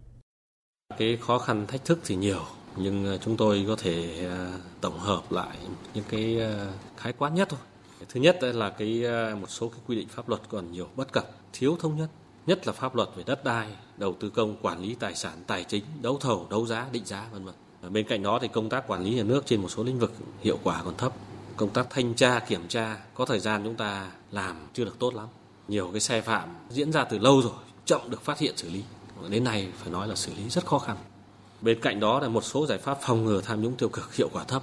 Cái 0.98 1.18
khó 1.20 1.38
khăn 1.38 1.66
thách 1.66 1.84
thức 1.84 1.98
thì 2.04 2.16
nhiều 2.16 2.42
nhưng 2.76 3.06
à, 3.06 3.16
chúng 3.20 3.36
tôi 3.36 3.64
có 3.68 3.76
thể 3.76 4.26
à, 4.30 4.52
tổng 4.80 4.98
hợp 4.98 5.32
lại 5.32 5.58
những 5.94 6.04
cái 6.08 6.40
à, 6.40 6.72
khái 6.96 7.12
quát 7.12 7.30
nhất 7.30 7.48
thôi. 7.50 7.60
Thứ 8.08 8.20
nhất 8.20 8.38
là 8.42 8.70
cái 8.70 9.02
một 9.40 9.50
số 9.50 9.68
cái 9.68 9.80
quy 9.86 9.96
định 9.96 10.08
pháp 10.08 10.28
luật 10.28 10.40
còn 10.48 10.72
nhiều 10.72 10.88
bất 10.96 11.12
cập, 11.12 11.30
thiếu 11.52 11.76
thống 11.80 11.96
nhất, 11.96 12.08
nhất 12.46 12.66
là 12.66 12.72
pháp 12.72 12.94
luật 12.94 13.08
về 13.16 13.22
đất 13.26 13.44
đai, 13.44 13.68
đầu 13.96 14.16
tư 14.20 14.30
công, 14.30 14.56
quản 14.62 14.80
lý 14.80 14.94
tài 14.94 15.14
sản, 15.14 15.42
tài 15.46 15.64
chính, 15.64 15.84
đấu 16.02 16.18
thầu, 16.20 16.46
đấu 16.50 16.66
giá, 16.66 16.86
định 16.92 17.04
giá 17.04 17.28
vân 17.32 17.44
vân. 17.44 17.54
Bên 17.82 18.06
cạnh 18.08 18.22
đó 18.22 18.38
thì 18.42 18.48
công 18.48 18.68
tác 18.68 18.86
quản 18.86 19.04
lý 19.04 19.14
nhà 19.14 19.22
nước 19.22 19.46
trên 19.46 19.62
một 19.62 19.68
số 19.68 19.82
lĩnh 19.82 19.98
vực 19.98 20.12
hiệu 20.40 20.58
quả 20.62 20.82
còn 20.84 20.96
thấp. 20.96 21.12
Công 21.56 21.70
tác 21.70 21.86
thanh 21.90 22.14
tra, 22.14 22.38
kiểm 22.38 22.68
tra 22.68 22.96
có 23.14 23.24
thời 23.24 23.40
gian 23.40 23.64
chúng 23.64 23.74
ta 23.74 24.10
làm 24.30 24.56
chưa 24.72 24.84
được 24.84 24.98
tốt 24.98 25.14
lắm. 25.14 25.26
Nhiều 25.68 25.88
cái 25.92 26.00
sai 26.00 26.20
phạm 26.20 26.48
diễn 26.70 26.92
ra 26.92 27.04
từ 27.04 27.18
lâu 27.18 27.42
rồi 27.42 27.52
chậm 27.84 28.10
được 28.10 28.22
phát 28.22 28.38
hiện 28.38 28.56
xử 28.56 28.70
lý. 28.70 28.82
Đến 29.28 29.44
nay 29.44 29.68
phải 29.76 29.92
nói 29.92 30.08
là 30.08 30.14
xử 30.14 30.32
lý 30.34 30.48
rất 30.50 30.66
khó 30.66 30.78
khăn. 30.78 30.96
Bên 31.60 31.80
cạnh 31.80 32.00
đó 32.00 32.20
là 32.20 32.28
một 32.28 32.44
số 32.44 32.66
giải 32.66 32.78
pháp 32.78 32.98
phòng 33.02 33.24
ngừa 33.24 33.40
tham 33.40 33.62
nhũng 33.62 33.76
tiêu 33.76 33.88
cực 33.88 34.14
hiệu 34.14 34.28
quả 34.32 34.44
thấp 34.44 34.62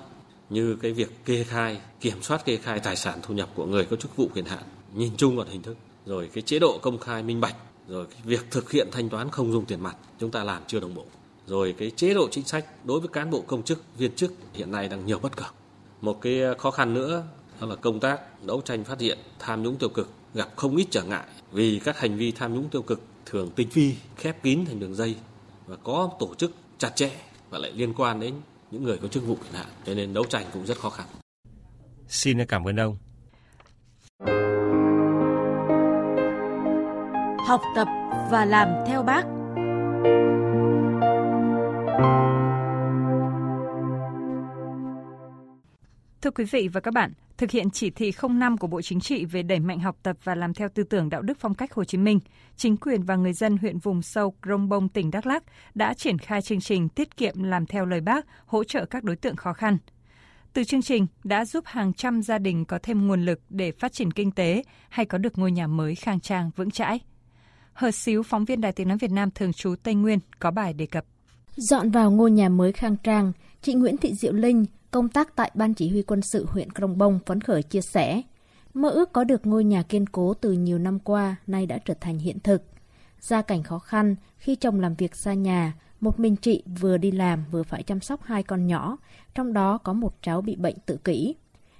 như 0.50 0.78
cái 0.82 0.92
việc 0.92 1.26
kê 1.26 1.44
khai 1.44 1.82
kiểm 2.02 2.22
soát 2.22 2.46
kê 2.46 2.58
khai 2.58 2.80
tài 2.80 2.96
sản 2.96 3.20
thu 3.24 3.34
nhập 3.34 3.50
của 3.56 3.66
người 3.66 3.86
có 3.86 3.96
chức 3.96 4.16
vụ 4.16 4.30
quyền 4.34 4.46
hạn. 4.46 4.64
Nhìn 4.94 5.12
chung 5.18 5.38
còn 5.38 5.48
hình 5.48 5.62
thức 5.62 5.78
rồi 6.06 6.30
cái 6.34 6.42
chế 6.42 6.60
độ 6.60 6.80
công 6.82 6.98
khai 6.98 7.24
minh 7.24 7.42
bạch 7.42 7.56
rồi 7.88 8.06
cái 8.06 8.20
việc 8.24 8.52
thực 8.52 8.72
hiện 8.72 8.88
thanh 8.92 9.10
toán 9.10 9.30
không 9.30 9.52
dùng 9.52 9.66
tiền 9.66 9.82
mặt 9.82 9.96
chúng 10.20 10.32
ta 10.32 10.44
làm 10.44 10.62
chưa 10.68 10.80
đồng 10.80 10.96
bộ 10.96 11.06
rồi 11.48 11.76
cái 11.78 11.92
chế 11.92 12.14
độ 12.14 12.28
chính 12.32 12.46
sách 12.46 12.66
đối 12.84 13.00
với 13.00 13.10
cán 13.10 13.30
bộ 13.30 13.44
công 13.48 13.64
chức 13.64 13.84
viên 13.98 14.16
chức 14.16 14.34
hiện 14.54 14.72
nay 14.72 14.90
đang 14.90 15.06
nhiều 15.06 15.20
bất 15.20 15.38
cập 15.38 15.54
một 16.02 16.22
cái 16.22 16.42
khó 16.58 16.72
khăn 16.72 16.94
nữa 16.94 17.24
đó 17.62 17.68
là 17.68 17.76
công 17.76 18.00
tác 18.00 18.44
đấu 18.44 18.62
tranh 18.66 18.84
phát 18.84 19.00
hiện 19.00 19.18
tham 19.40 19.64
nhũng 19.64 19.78
tiêu 19.78 19.90
cực 19.90 20.10
gặp 20.34 20.50
không 20.56 20.76
ít 20.76 20.88
trở 20.92 21.04
ngại 21.04 21.26
vì 21.52 21.82
các 21.84 22.00
hành 22.00 22.18
vi 22.18 22.32
tham 22.32 22.54
nhũng 22.54 22.70
tiêu 22.70 22.82
cực 22.82 23.02
thường 23.26 23.52
tinh 23.56 23.70
vi, 23.74 23.96
khép 24.18 24.44
kín 24.44 24.66
thành 24.66 24.80
đường 24.80 24.96
dây 24.96 25.16
và 25.68 25.76
có 25.84 26.10
tổ 26.20 26.36
chức 26.36 26.52
chặt 26.78 26.90
chẽ 26.96 27.12
và 27.50 27.60
lại 27.60 27.72
liên 27.76 27.94
quan 27.94 28.20
đến 28.20 28.34
những 28.72 28.84
người 28.84 28.98
có 28.98 29.08
chức 29.08 29.28
vụ 29.28 29.36
quyền 29.36 29.54
hạn, 29.54 29.68
cho 29.86 29.94
nên 29.94 30.14
đấu 30.14 30.26
tranh 30.30 30.46
cũng 30.54 30.66
rất 30.66 30.78
khó 30.78 30.90
khăn. 30.90 31.06
Xin 32.08 32.46
cảm 32.46 32.68
ơn 32.68 32.80
ông. 32.80 32.98
Học 37.48 37.62
tập 37.76 37.88
và 38.32 38.46
làm 38.46 38.68
theo 38.88 39.04
bác. 39.04 39.24
Thưa 46.26 46.32
quý 46.32 46.44
vị 46.44 46.68
và 46.68 46.82
các 46.82 46.94
bạn, 46.94 47.14
thực 47.38 47.52
hiện 47.52 47.70
chỉ 47.70 47.90
thị 47.90 48.12
05 48.30 48.58
của 48.58 48.68
Bộ 48.68 48.82
Chính 48.82 49.00
trị 49.00 49.26
về 49.26 49.44
đẩy 49.44 49.60
mạnh 49.60 49.80
học 49.80 49.98
tập 50.04 50.18
và 50.24 50.36
làm 50.36 50.54
theo 50.54 50.70
tư 50.70 50.84
tưởng 50.84 51.10
đạo 51.10 51.22
đức 51.22 51.38
phong 51.40 51.54
cách 51.54 51.74
Hồ 51.74 51.84
Chí 51.84 51.98
Minh, 51.98 52.20
chính 52.58 52.78
quyền 52.78 53.04
và 53.04 53.16
người 53.16 53.34
dân 53.34 53.58
huyện 53.58 53.78
vùng 53.78 54.02
sâu 54.02 54.34
Krông 54.42 54.70
Bông, 54.70 54.90
tỉnh 54.90 55.12
Đắk 55.12 55.26
Lắk 55.26 55.44
đã 55.76 55.94
triển 55.94 56.18
khai 56.18 56.42
chương 56.42 56.60
trình 56.60 56.90
tiết 56.90 57.18
kiệm 57.18 57.44
làm 57.44 57.66
theo 57.66 57.86
lời 57.86 58.02
bác, 58.02 58.26
hỗ 58.46 58.64
trợ 58.64 58.86
các 58.86 59.04
đối 59.04 59.16
tượng 59.16 59.36
khó 59.36 59.54
khăn. 59.54 59.78
Từ 60.54 60.64
chương 60.64 60.82
trình 60.82 61.08
đã 61.24 61.46
giúp 61.46 61.64
hàng 61.68 61.94
trăm 61.94 62.22
gia 62.22 62.38
đình 62.38 62.66
có 62.66 62.80
thêm 62.84 63.08
nguồn 63.08 63.26
lực 63.26 63.40
để 63.50 63.72
phát 63.72 63.94
triển 63.94 64.12
kinh 64.12 64.32
tế 64.32 64.64
hay 64.90 65.06
có 65.06 65.18
được 65.18 65.38
ngôi 65.38 65.52
nhà 65.52 65.68
mới 65.68 65.96
khang 65.96 66.20
trang 66.20 66.52
vững 66.56 66.72
chãi. 66.72 67.00
Hờ 67.74 67.92
xíu, 67.92 68.24
phóng 68.24 68.46
viên 68.46 68.62
Đài 68.62 68.72
Tiếng 68.72 68.88
Nói 68.88 68.98
Việt 68.98 69.12
Nam 69.12 69.32
thường 69.32 69.54
trú 69.54 69.76
Tây 69.84 69.96
Nguyên 69.96 70.20
có 70.40 70.52
bài 70.52 70.74
đề 70.74 70.86
cập. 70.86 71.06
Dọn 71.56 71.92
vào 71.92 72.12
ngôi 72.12 72.32
nhà 72.32 72.50
mới 72.50 72.72
khang 72.72 72.96
trang, 73.04 73.32
chị 73.62 73.74
Nguyễn 73.74 73.98
Thị 73.98 74.14
Diệu 74.14 74.34
Linh, 74.34 74.66
công 74.96 75.10
tác 75.10 75.36
tại 75.36 75.52
Ban 75.54 75.74
Chỉ 75.74 75.90
huy 75.90 76.02
quân 76.02 76.22
sự 76.22 76.46
huyện 76.50 76.72
Krông 76.72 76.98
Bông 76.98 77.20
phấn 77.26 77.42
khởi 77.42 77.64
chia 77.64 77.82
sẻ. 77.82 78.22
Mơ 78.74 78.90
ước 78.90 79.14
có 79.14 79.24
được 79.24 79.46
ngôi 79.46 79.64
nhà 79.64 79.84
kiên 79.84 80.08
cố 80.08 80.34
từ 80.34 80.52
nhiều 80.52 80.80
năm 80.80 81.00
qua 81.00 81.36
nay 81.48 81.66
đã 81.66 81.78
trở 81.86 81.94
thành 82.02 82.18
hiện 82.18 82.40
thực. 82.40 82.64
Gia 83.20 83.42
cảnh 83.42 83.64
khó 83.64 83.80
khăn 83.80 84.16
khi 84.38 84.56
chồng 84.56 84.80
làm 84.80 84.96
việc 84.96 85.16
xa 85.16 85.34
nhà, 85.34 85.74
một 86.00 86.20
mình 86.20 86.36
chị 86.36 86.64
vừa 86.80 86.98
đi 86.98 87.12
làm 87.12 87.44
vừa 87.52 87.64
phải 87.64 87.84
chăm 87.84 88.00
sóc 88.00 88.24
hai 88.24 88.44
con 88.44 88.68
nhỏ, 88.68 88.98
trong 89.34 89.54
đó 89.54 89.78
có 89.78 89.94
một 89.94 90.16
cháu 90.22 90.42
bị 90.42 90.56
bệnh 90.56 90.76
tự 90.86 90.98
kỷ. 90.98 91.36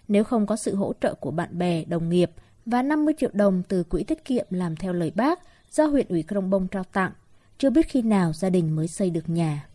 Nếu 0.08 0.24
không 0.24 0.46
có 0.46 0.56
sự 0.56 0.76
hỗ 0.76 0.94
trợ 1.02 1.14
của 1.14 1.32
bạn 1.32 1.58
bè, 1.58 1.84
đồng 1.86 2.10
nghiệp 2.10 2.32
và 2.66 2.82
50 2.82 3.14
triệu 3.18 3.30
đồng 3.34 3.64
từ 3.68 3.84
quỹ 3.84 4.04
tiết 4.04 4.26
kiệm 4.26 4.46
làm 4.50 4.76
theo 4.76 4.94
lời 4.94 5.12
bác 5.16 5.40
do 5.72 5.86
huyện 5.86 6.08
ủy 6.10 6.24
Krông 6.24 6.50
Bông 6.50 6.68
trao 6.68 6.84
tặng, 6.84 7.12
chưa 7.58 7.70
biết 7.70 7.90
khi 7.90 8.02
nào 8.02 8.34
gia 8.34 8.50
đình 8.50 8.76
mới 8.76 8.88
xây 8.88 9.10
được 9.10 9.30
nhà. 9.30 9.68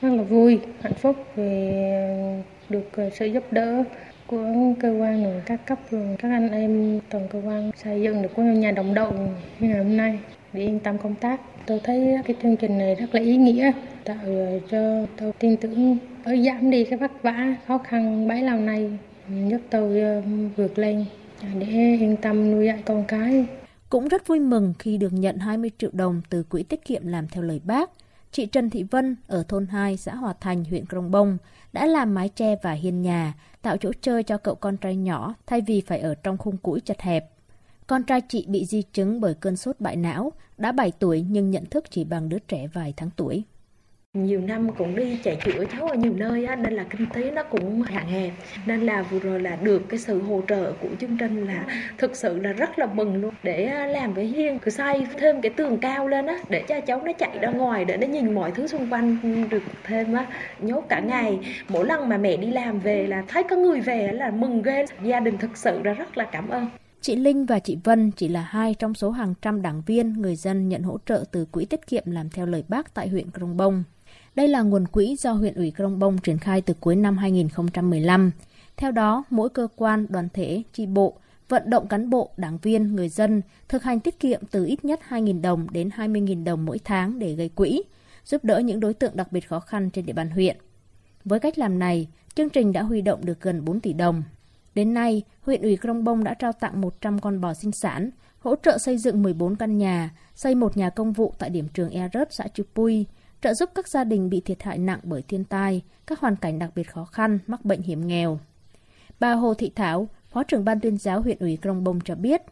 Rất 0.00 0.08
là 0.08 0.22
vui, 0.22 0.60
hạnh 0.80 0.94
phúc 0.94 1.16
vì 1.36 1.44
được 2.70 2.88
ờ, 2.92 3.10
sự 3.10 3.26
giúp 3.26 3.44
đỡ 3.50 3.84
của 4.26 4.44
cơ 4.80 4.90
quan 4.90 5.24
rồi 5.24 5.42
các 5.46 5.66
cấp 5.66 5.78
rồi 5.90 6.16
các 6.18 6.30
anh 6.30 6.50
em 6.50 7.00
toàn 7.10 7.28
cơ 7.28 7.42
quan 7.44 7.70
xây 7.76 8.02
dựng 8.02 8.22
được 8.22 8.28
ngôi 8.36 8.56
nhà 8.56 8.70
đồng 8.70 8.94
đội 8.94 9.12
như 9.60 9.68
ngày 9.68 9.78
hôm 9.78 9.96
nay 9.96 10.18
để 10.52 10.60
yên 10.60 10.78
tâm 10.80 10.98
công 10.98 11.14
tác. 11.14 11.40
Tôi 11.66 11.80
thấy 11.84 12.16
cái 12.26 12.36
chương 12.42 12.56
trình 12.56 12.78
này 12.78 12.94
rất 12.94 13.14
là 13.14 13.20
ý 13.20 13.36
nghĩa, 13.36 13.72
tạo 14.04 14.16
ờ, 14.24 14.60
cho 14.70 15.06
tôi 15.16 15.32
tin 15.38 15.56
tưởng 15.56 15.98
ở 16.24 16.36
giảm 16.36 16.70
đi 16.70 16.84
cái 16.84 16.98
vất 16.98 17.22
vả 17.22 17.54
khó 17.66 17.78
khăn 17.78 18.28
bấy 18.28 18.42
lâu 18.42 18.58
nay 18.58 18.98
giúp 19.48 19.60
tôi 19.70 20.00
ờ, 20.00 20.22
vượt 20.56 20.78
lên 20.78 21.04
à, 21.42 21.48
để 21.58 21.66
yên 21.66 22.16
tâm 22.16 22.50
nuôi 22.50 22.66
dạy 22.66 22.82
con 22.84 23.04
cái. 23.08 23.46
Cũng 23.90 24.08
rất 24.08 24.26
vui 24.26 24.40
mừng 24.40 24.74
khi 24.78 24.96
được 24.96 25.12
nhận 25.12 25.38
20 25.38 25.70
triệu 25.78 25.90
đồng 25.92 26.22
từ 26.30 26.42
quỹ 26.42 26.62
tiết 26.62 26.84
kiệm 26.84 27.06
làm 27.06 27.28
theo 27.28 27.42
lời 27.42 27.60
bác. 27.64 27.90
Chị 28.32 28.46
Trần 28.46 28.70
Thị 28.70 28.82
Vân 28.82 29.16
ở 29.26 29.42
thôn 29.48 29.66
2 29.66 29.96
xã 29.96 30.14
Hòa 30.14 30.34
Thành 30.40 30.64
huyện 30.64 30.86
Crong 30.86 31.10
Bông 31.10 31.38
đã 31.72 31.86
làm 31.86 32.14
mái 32.14 32.28
tre 32.28 32.56
và 32.62 32.72
hiên 32.72 33.02
nhà, 33.02 33.34
tạo 33.62 33.76
chỗ 33.76 33.92
chơi 34.00 34.22
cho 34.22 34.38
cậu 34.38 34.54
con 34.54 34.76
trai 34.76 34.96
nhỏ 34.96 35.34
thay 35.46 35.60
vì 35.60 35.80
phải 35.80 36.00
ở 36.00 36.14
trong 36.14 36.38
khung 36.38 36.56
củi 36.56 36.80
chật 36.80 37.00
hẹp. 37.00 37.30
Con 37.86 38.02
trai 38.04 38.20
chị 38.28 38.46
bị 38.48 38.64
di 38.64 38.82
chứng 38.82 39.20
bởi 39.20 39.34
cơn 39.34 39.56
sốt 39.56 39.80
bại 39.80 39.96
não, 39.96 40.32
đã 40.58 40.72
7 40.72 40.90
tuổi 40.90 41.24
nhưng 41.28 41.50
nhận 41.50 41.66
thức 41.66 41.84
chỉ 41.90 42.04
bằng 42.04 42.28
đứa 42.28 42.38
trẻ 42.38 42.66
vài 42.66 42.94
tháng 42.96 43.10
tuổi 43.16 43.44
nhiều 44.14 44.40
năm 44.40 44.72
cũng 44.72 44.96
đi 44.96 45.18
chạy 45.22 45.38
chữa 45.44 45.64
cháu 45.72 45.88
ở 45.88 45.94
nhiều 45.94 46.12
nơi 46.16 46.44
á, 46.44 46.56
nên 46.56 46.72
là 46.72 46.84
kinh 46.84 47.06
tế 47.14 47.30
nó 47.30 47.42
cũng 47.42 47.82
hạn 47.82 48.06
hẹp. 48.06 48.32
Nên 48.66 48.80
là 48.80 49.02
vừa 49.02 49.18
rồi 49.18 49.40
là 49.40 49.56
được 49.62 49.82
cái 49.88 49.98
sự 49.98 50.22
hỗ 50.22 50.42
trợ 50.48 50.72
của 50.80 50.88
chương 51.00 51.16
trình 51.16 51.46
là 51.46 51.66
thực 51.98 52.16
sự 52.16 52.38
là 52.38 52.52
rất 52.52 52.78
là 52.78 52.86
mừng 52.86 53.16
luôn. 53.16 53.34
Để 53.42 53.64
à, 53.64 53.86
làm 53.86 54.14
cái 54.14 54.24
hiên 54.24 54.58
cứ 54.58 54.70
xây 54.70 55.06
thêm 55.18 55.40
cái 55.40 55.50
tường 55.56 55.78
cao 55.78 56.08
lên 56.08 56.26
á 56.26 56.38
để 56.48 56.64
cho 56.68 56.80
cháu 56.80 57.02
nó 57.04 57.12
chạy 57.12 57.38
ra 57.38 57.50
ngoài 57.50 57.84
để 57.84 57.96
nó 57.96 58.06
nhìn 58.06 58.34
mọi 58.34 58.50
thứ 58.50 58.66
xung 58.66 58.92
quanh 58.92 59.48
được 59.50 59.62
thêm 59.84 60.12
á 60.12 60.26
nhốt 60.60 60.84
cả 60.88 61.00
ngày. 61.00 61.38
Mỗi 61.68 61.86
lần 61.86 62.08
mà 62.08 62.16
mẹ 62.16 62.36
đi 62.36 62.50
làm 62.50 62.80
về 62.80 63.06
là 63.06 63.24
thấy 63.28 63.42
có 63.50 63.56
người 63.56 63.80
về 63.80 64.12
là 64.12 64.30
mừng 64.30 64.62
ghê. 64.62 64.84
Gia 65.02 65.20
đình 65.20 65.38
thực 65.38 65.56
sự 65.56 65.82
là 65.84 65.92
rất 65.92 66.18
là 66.18 66.24
cảm 66.32 66.48
ơn. 66.48 66.66
Chị 67.00 67.16
Linh 67.16 67.46
và 67.46 67.58
chị 67.58 67.78
Vân 67.84 68.10
chỉ 68.10 68.28
là 68.28 68.40
hai 68.40 68.74
trong 68.78 68.94
số 68.94 69.10
hàng 69.10 69.34
trăm 69.42 69.62
đảng 69.62 69.82
viên, 69.86 70.12
người 70.12 70.36
dân 70.36 70.68
nhận 70.68 70.82
hỗ 70.82 70.98
trợ 71.06 71.24
từ 71.32 71.44
quỹ 71.44 71.64
tiết 71.64 71.86
kiệm 71.86 72.02
làm 72.06 72.30
theo 72.30 72.46
lời 72.46 72.64
bác 72.68 72.94
tại 72.94 73.08
huyện 73.08 73.30
Krông 73.30 73.56
Bông. 73.56 73.84
Đây 74.38 74.48
là 74.48 74.62
nguồn 74.62 74.86
quỹ 74.88 75.16
do 75.18 75.32
huyện 75.32 75.54
ủy 75.54 75.72
Krông 75.76 75.98
Bông 75.98 76.18
triển 76.18 76.38
khai 76.38 76.60
từ 76.60 76.74
cuối 76.80 76.96
năm 76.96 77.18
2015. 77.18 78.30
Theo 78.76 78.90
đó, 78.90 79.24
mỗi 79.30 79.48
cơ 79.48 79.68
quan, 79.76 80.06
đoàn 80.08 80.28
thể, 80.32 80.62
chi 80.72 80.86
bộ 80.86 81.14
vận 81.48 81.70
động 81.70 81.88
cán 81.88 82.10
bộ, 82.10 82.30
đảng 82.36 82.58
viên, 82.58 82.96
người 82.96 83.08
dân 83.08 83.42
thực 83.68 83.82
hành 83.82 84.00
tiết 84.00 84.20
kiệm 84.20 84.40
từ 84.50 84.64
ít 84.64 84.84
nhất 84.84 85.00
2.000 85.08 85.40
đồng 85.40 85.66
đến 85.70 85.90
20.000 85.96 86.44
đồng 86.44 86.64
mỗi 86.64 86.78
tháng 86.84 87.18
để 87.18 87.34
gây 87.34 87.48
quỹ, 87.48 87.82
giúp 88.24 88.44
đỡ 88.44 88.58
những 88.58 88.80
đối 88.80 88.94
tượng 88.94 89.16
đặc 89.16 89.32
biệt 89.32 89.48
khó 89.48 89.60
khăn 89.60 89.90
trên 89.90 90.06
địa 90.06 90.12
bàn 90.12 90.30
huyện. 90.30 90.56
Với 91.24 91.40
cách 91.40 91.58
làm 91.58 91.78
này, 91.78 92.08
chương 92.34 92.50
trình 92.50 92.72
đã 92.72 92.82
huy 92.82 93.00
động 93.00 93.24
được 93.24 93.40
gần 93.40 93.64
4 93.64 93.80
tỷ 93.80 93.92
đồng. 93.92 94.22
Đến 94.74 94.94
nay, 94.94 95.22
huyện 95.42 95.62
ủy 95.62 95.76
Krông 95.76 96.04
Bông 96.04 96.24
đã 96.24 96.34
trao 96.34 96.52
tặng 96.52 96.80
100 96.80 97.18
con 97.20 97.40
bò 97.40 97.54
sinh 97.54 97.72
sản, 97.72 98.10
hỗ 98.38 98.54
trợ 98.62 98.78
xây 98.78 98.98
dựng 98.98 99.22
14 99.22 99.56
căn 99.56 99.78
nhà, 99.78 100.10
xây 100.34 100.54
một 100.54 100.76
nhà 100.76 100.90
công 100.90 101.12
vụ 101.12 101.34
tại 101.38 101.50
điểm 101.50 101.68
trường 101.74 101.90
E 101.90 102.08
xã 102.30 102.48
Chư 102.48 102.62
Pui, 102.74 103.06
trợ 103.42 103.54
giúp 103.54 103.70
các 103.74 103.88
gia 103.88 104.04
đình 104.04 104.30
bị 104.30 104.40
thiệt 104.40 104.62
hại 104.62 104.78
nặng 104.78 105.00
bởi 105.02 105.22
thiên 105.22 105.44
tai, 105.44 105.82
các 106.06 106.20
hoàn 106.20 106.36
cảnh 106.36 106.58
đặc 106.58 106.70
biệt 106.74 106.90
khó 106.90 107.04
khăn, 107.04 107.38
mắc 107.46 107.64
bệnh 107.64 107.82
hiểm 107.82 108.06
nghèo. 108.06 108.38
Bà 109.20 109.32
Hồ 109.32 109.54
Thị 109.54 109.72
Thảo, 109.74 110.08
Phó 110.30 110.42
trưởng 110.42 110.64
ban 110.64 110.80
tuyên 110.80 110.98
giáo 110.98 111.22
huyện 111.22 111.38
ủy 111.38 111.58
Krông 111.62 111.84
Bông 111.84 112.00
cho 112.00 112.14
biết, 112.14 112.42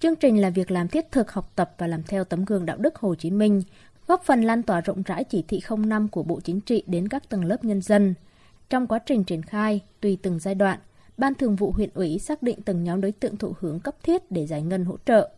chương 0.00 0.16
trình 0.16 0.40
là 0.40 0.50
việc 0.50 0.70
làm 0.70 0.88
thiết 0.88 1.10
thực 1.10 1.32
học 1.32 1.52
tập 1.54 1.74
và 1.78 1.86
làm 1.86 2.02
theo 2.02 2.24
tấm 2.24 2.44
gương 2.44 2.66
đạo 2.66 2.76
đức 2.76 2.96
Hồ 2.96 3.14
Chí 3.14 3.30
Minh, 3.30 3.62
góp 4.06 4.24
phần 4.24 4.42
lan 4.42 4.62
tỏa 4.62 4.80
rộng 4.80 5.02
rãi 5.02 5.24
chỉ 5.24 5.44
thị 5.48 5.60
05 5.76 6.08
của 6.08 6.22
Bộ 6.22 6.40
Chính 6.40 6.60
trị 6.60 6.82
đến 6.86 7.08
các 7.08 7.28
tầng 7.28 7.44
lớp 7.44 7.64
nhân 7.64 7.82
dân. 7.82 8.14
Trong 8.70 8.86
quá 8.86 8.98
trình 8.98 9.24
triển 9.24 9.42
khai, 9.42 9.80
tùy 10.00 10.18
từng 10.22 10.38
giai 10.38 10.54
đoạn, 10.54 10.78
Ban 11.16 11.34
Thường 11.34 11.56
vụ 11.56 11.70
huyện 11.70 11.90
ủy 11.94 12.18
xác 12.18 12.42
định 12.42 12.62
từng 12.64 12.84
nhóm 12.84 13.00
đối 13.00 13.12
tượng 13.12 13.36
thụ 13.36 13.52
hưởng 13.60 13.80
cấp 13.80 13.94
thiết 14.02 14.30
để 14.30 14.46
giải 14.46 14.62
ngân 14.62 14.84
hỗ 14.84 14.96
trợ. 15.06 15.30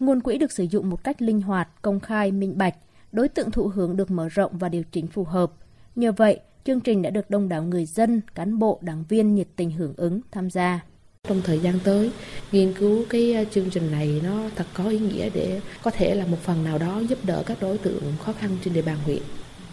Nguồn 0.00 0.20
quỹ 0.20 0.38
được 0.38 0.52
sử 0.52 0.64
dụng 0.64 0.90
một 0.90 1.04
cách 1.04 1.22
linh 1.22 1.40
hoạt, 1.40 1.68
công 1.82 2.00
khai, 2.00 2.32
minh 2.32 2.58
bạch, 2.58 2.74
đối 3.12 3.28
tượng 3.28 3.50
thụ 3.50 3.68
hưởng 3.68 3.96
được 3.96 4.10
mở 4.10 4.28
rộng 4.28 4.58
và 4.58 4.68
điều 4.68 4.82
chỉnh 4.92 5.06
phù 5.06 5.24
hợp. 5.24 5.52
Nhờ 5.96 6.12
vậy, 6.12 6.40
chương 6.64 6.80
trình 6.80 7.02
đã 7.02 7.10
được 7.10 7.30
đông 7.30 7.48
đảo 7.48 7.62
người 7.62 7.86
dân, 7.86 8.20
cán 8.34 8.58
bộ, 8.58 8.78
đảng 8.82 9.04
viên 9.08 9.34
nhiệt 9.34 9.48
tình 9.56 9.70
hưởng 9.70 9.94
ứng, 9.96 10.20
tham 10.30 10.50
gia. 10.50 10.80
Trong 11.28 11.42
thời 11.44 11.58
gian 11.58 11.74
tới, 11.84 12.10
nghiên 12.52 12.74
cứu 12.74 13.04
cái 13.08 13.32
à, 13.32 13.44
chương 13.44 13.70
trình 13.70 13.90
này 13.90 14.20
nó 14.24 14.42
thật 14.56 14.66
có 14.74 14.84
ý 14.84 14.98
nghĩa 14.98 15.30
để 15.34 15.60
có 15.82 15.90
thể 15.90 16.14
là 16.14 16.26
một 16.26 16.38
phần 16.42 16.64
nào 16.64 16.78
đó 16.78 17.00
giúp 17.00 17.18
đỡ 17.22 17.42
các 17.46 17.58
đối 17.60 17.78
tượng 17.78 18.02
khó 18.22 18.32
khăn 18.32 18.50
trên 18.64 18.74
địa 18.74 18.82
bàn 18.82 18.96
huyện. 19.04 19.22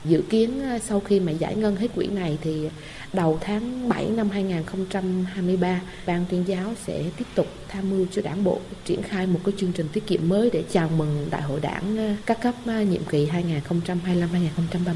Dự 0.06 0.24
kiến 0.30 0.62
ờ, 0.62 0.80
sau 0.80 1.00
khi 1.00 1.20
mà 1.20 1.32
giải 1.32 1.56
ngân 1.56 1.76
hết 1.76 1.88
quỹ 1.96 2.08
này 2.08 2.38
thì 2.42 2.70
đầu 3.14 3.38
tháng 3.42 3.90
7 3.90 4.10
năm 4.10 4.30
2023, 4.30 5.82
Ban 6.08 6.26
tuyên 6.30 6.48
giáo 6.48 6.74
sẽ 6.86 7.04
tiếp 7.18 7.26
tục 7.36 7.48
tham 7.68 7.90
mưu 7.90 8.06
cho 8.12 8.22
đảng 8.22 8.44
bộ 8.44 8.60
triển 8.86 9.02
khai 9.02 9.28
một 9.28 9.40
cái 9.46 9.54
chương 9.58 9.72
trình 9.72 9.88
tiết 9.94 10.08
kiệm 10.08 10.30
mới 10.30 10.50
để 10.54 10.64
chào 10.72 10.90
mừng 10.98 11.28
Đại 11.32 11.42
hội 11.42 11.60
đảng 11.60 11.98
ờ, 11.98 12.14
các 12.26 12.42
cấp 12.42 12.56
ờ, 12.66 12.82
nhiệm 12.82 13.02
kỳ 13.10 13.28
2025-2030. 13.28 14.96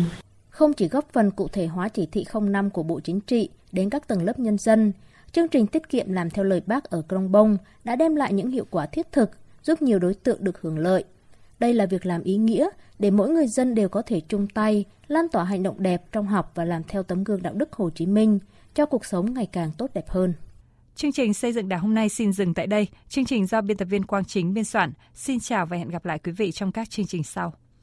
Không 0.50 0.74
chỉ 0.74 0.88
góp 0.88 1.14
phần 1.14 1.32
cụ 1.32 1.48
thể 1.48 1.68
hóa 1.68 1.90
chỉ 1.90 2.08
thị 2.12 2.26
05 2.42 2.70
của 2.70 2.84
Bộ 2.84 3.00
Chính 3.00 3.22
trị 3.22 3.50
đến 3.72 3.90
các 3.90 4.08
tầng 4.08 4.24
lớp 4.24 4.40
nhân 4.40 4.58
dân, 4.58 4.92
chương 5.32 5.48
trình 5.48 5.68
tiết 5.68 5.90
kiệm 5.90 6.14
làm 6.14 6.30
theo 6.30 6.46
lời 6.46 6.62
bác 6.66 6.84
ở 6.84 7.02
Krông 7.10 7.32
Bông 7.32 7.58
đã 7.84 7.96
đem 7.96 8.16
lại 8.16 8.34
những 8.34 8.52
hiệu 8.52 8.66
quả 8.72 8.86
thiết 8.86 9.12
thực, 9.12 9.32
giúp 9.64 9.82
nhiều 9.82 10.00
đối 10.00 10.14
tượng 10.14 10.44
được 10.44 10.62
hưởng 10.62 10.80
lợi. 10.80 11.04
Đây 11.62 11.74
là 11.74 11.86
việc 11.86 12.06
làm 12.06 12.24
ý 12.24 12.38
nghĩa 12.38 12.70
để 13.00 13.12
mỗi 13.12 13.30
người 13.30 13.48
dân 13.48 13.76
đều 13.76 13.90
có 13.90 14.02
thể 14.02 14.22
chung 14.30 14.48
tay, 14.48 14.86
lan 15.08 15.30
tỏa 15.32 15.44
hành 15.44 15.64
động 15.64 15.84
đẹp 15.84 16.04
trong 16.12 16.28
học 16.28 16.52
và 16.56 16.66
làm 16.66 16.84
theo 16.84 17.04
tấm 17.04 17.24
gương 17.24 17.42
đạo 17.42 17.54
đức 17.54 17.74
Hồ 17.74 17.90
Chí 17.90 18.06
Minh 18.06 18.40
cho 18.76 18.86
cuộc 18.86 19.06
sống 19.06 19.34
ngày 19.34 19.48
càng 19.52 19.72
tốt 19.78 19.90
đẹp 19.94 20.10
hơn. 20.10 20.34
Chương 20.96 21.12
trình 21.12 21.34
xây 21.34 21.54
dựng 21.54 21.70
đảng 21.70 21.80
hôm 21.80 21.94
nay 21.94 22.10
xin 22.10 22.34
dừng 22.34 22.54
tại 22.54 22.68
đây. 22.68 22.88
Chương 23.10 23.26
trình 23.26 23.48
do 23.48 23.62
biên 23.62 23.78
tập 23.78 23.86
viên 23.86 24.06
Quang 24.06 24.26
Chính 24.26 24.54
biên 24.54 24.64
soạn. 24.64 24.94
Xin 25.16 25.40
chào 25.40 25.66
và 25.66 25.78
hẹn 25.78 25.90
gặp 25.90 26.06
lại 26.06 26.20
quý 26.20 26.32
vị 26.32 26.52
trong 26.52 26.72
các 26.72 26.90
chương 26.90 27.08
trình 27.08 27.24
sau. 27.24 27.54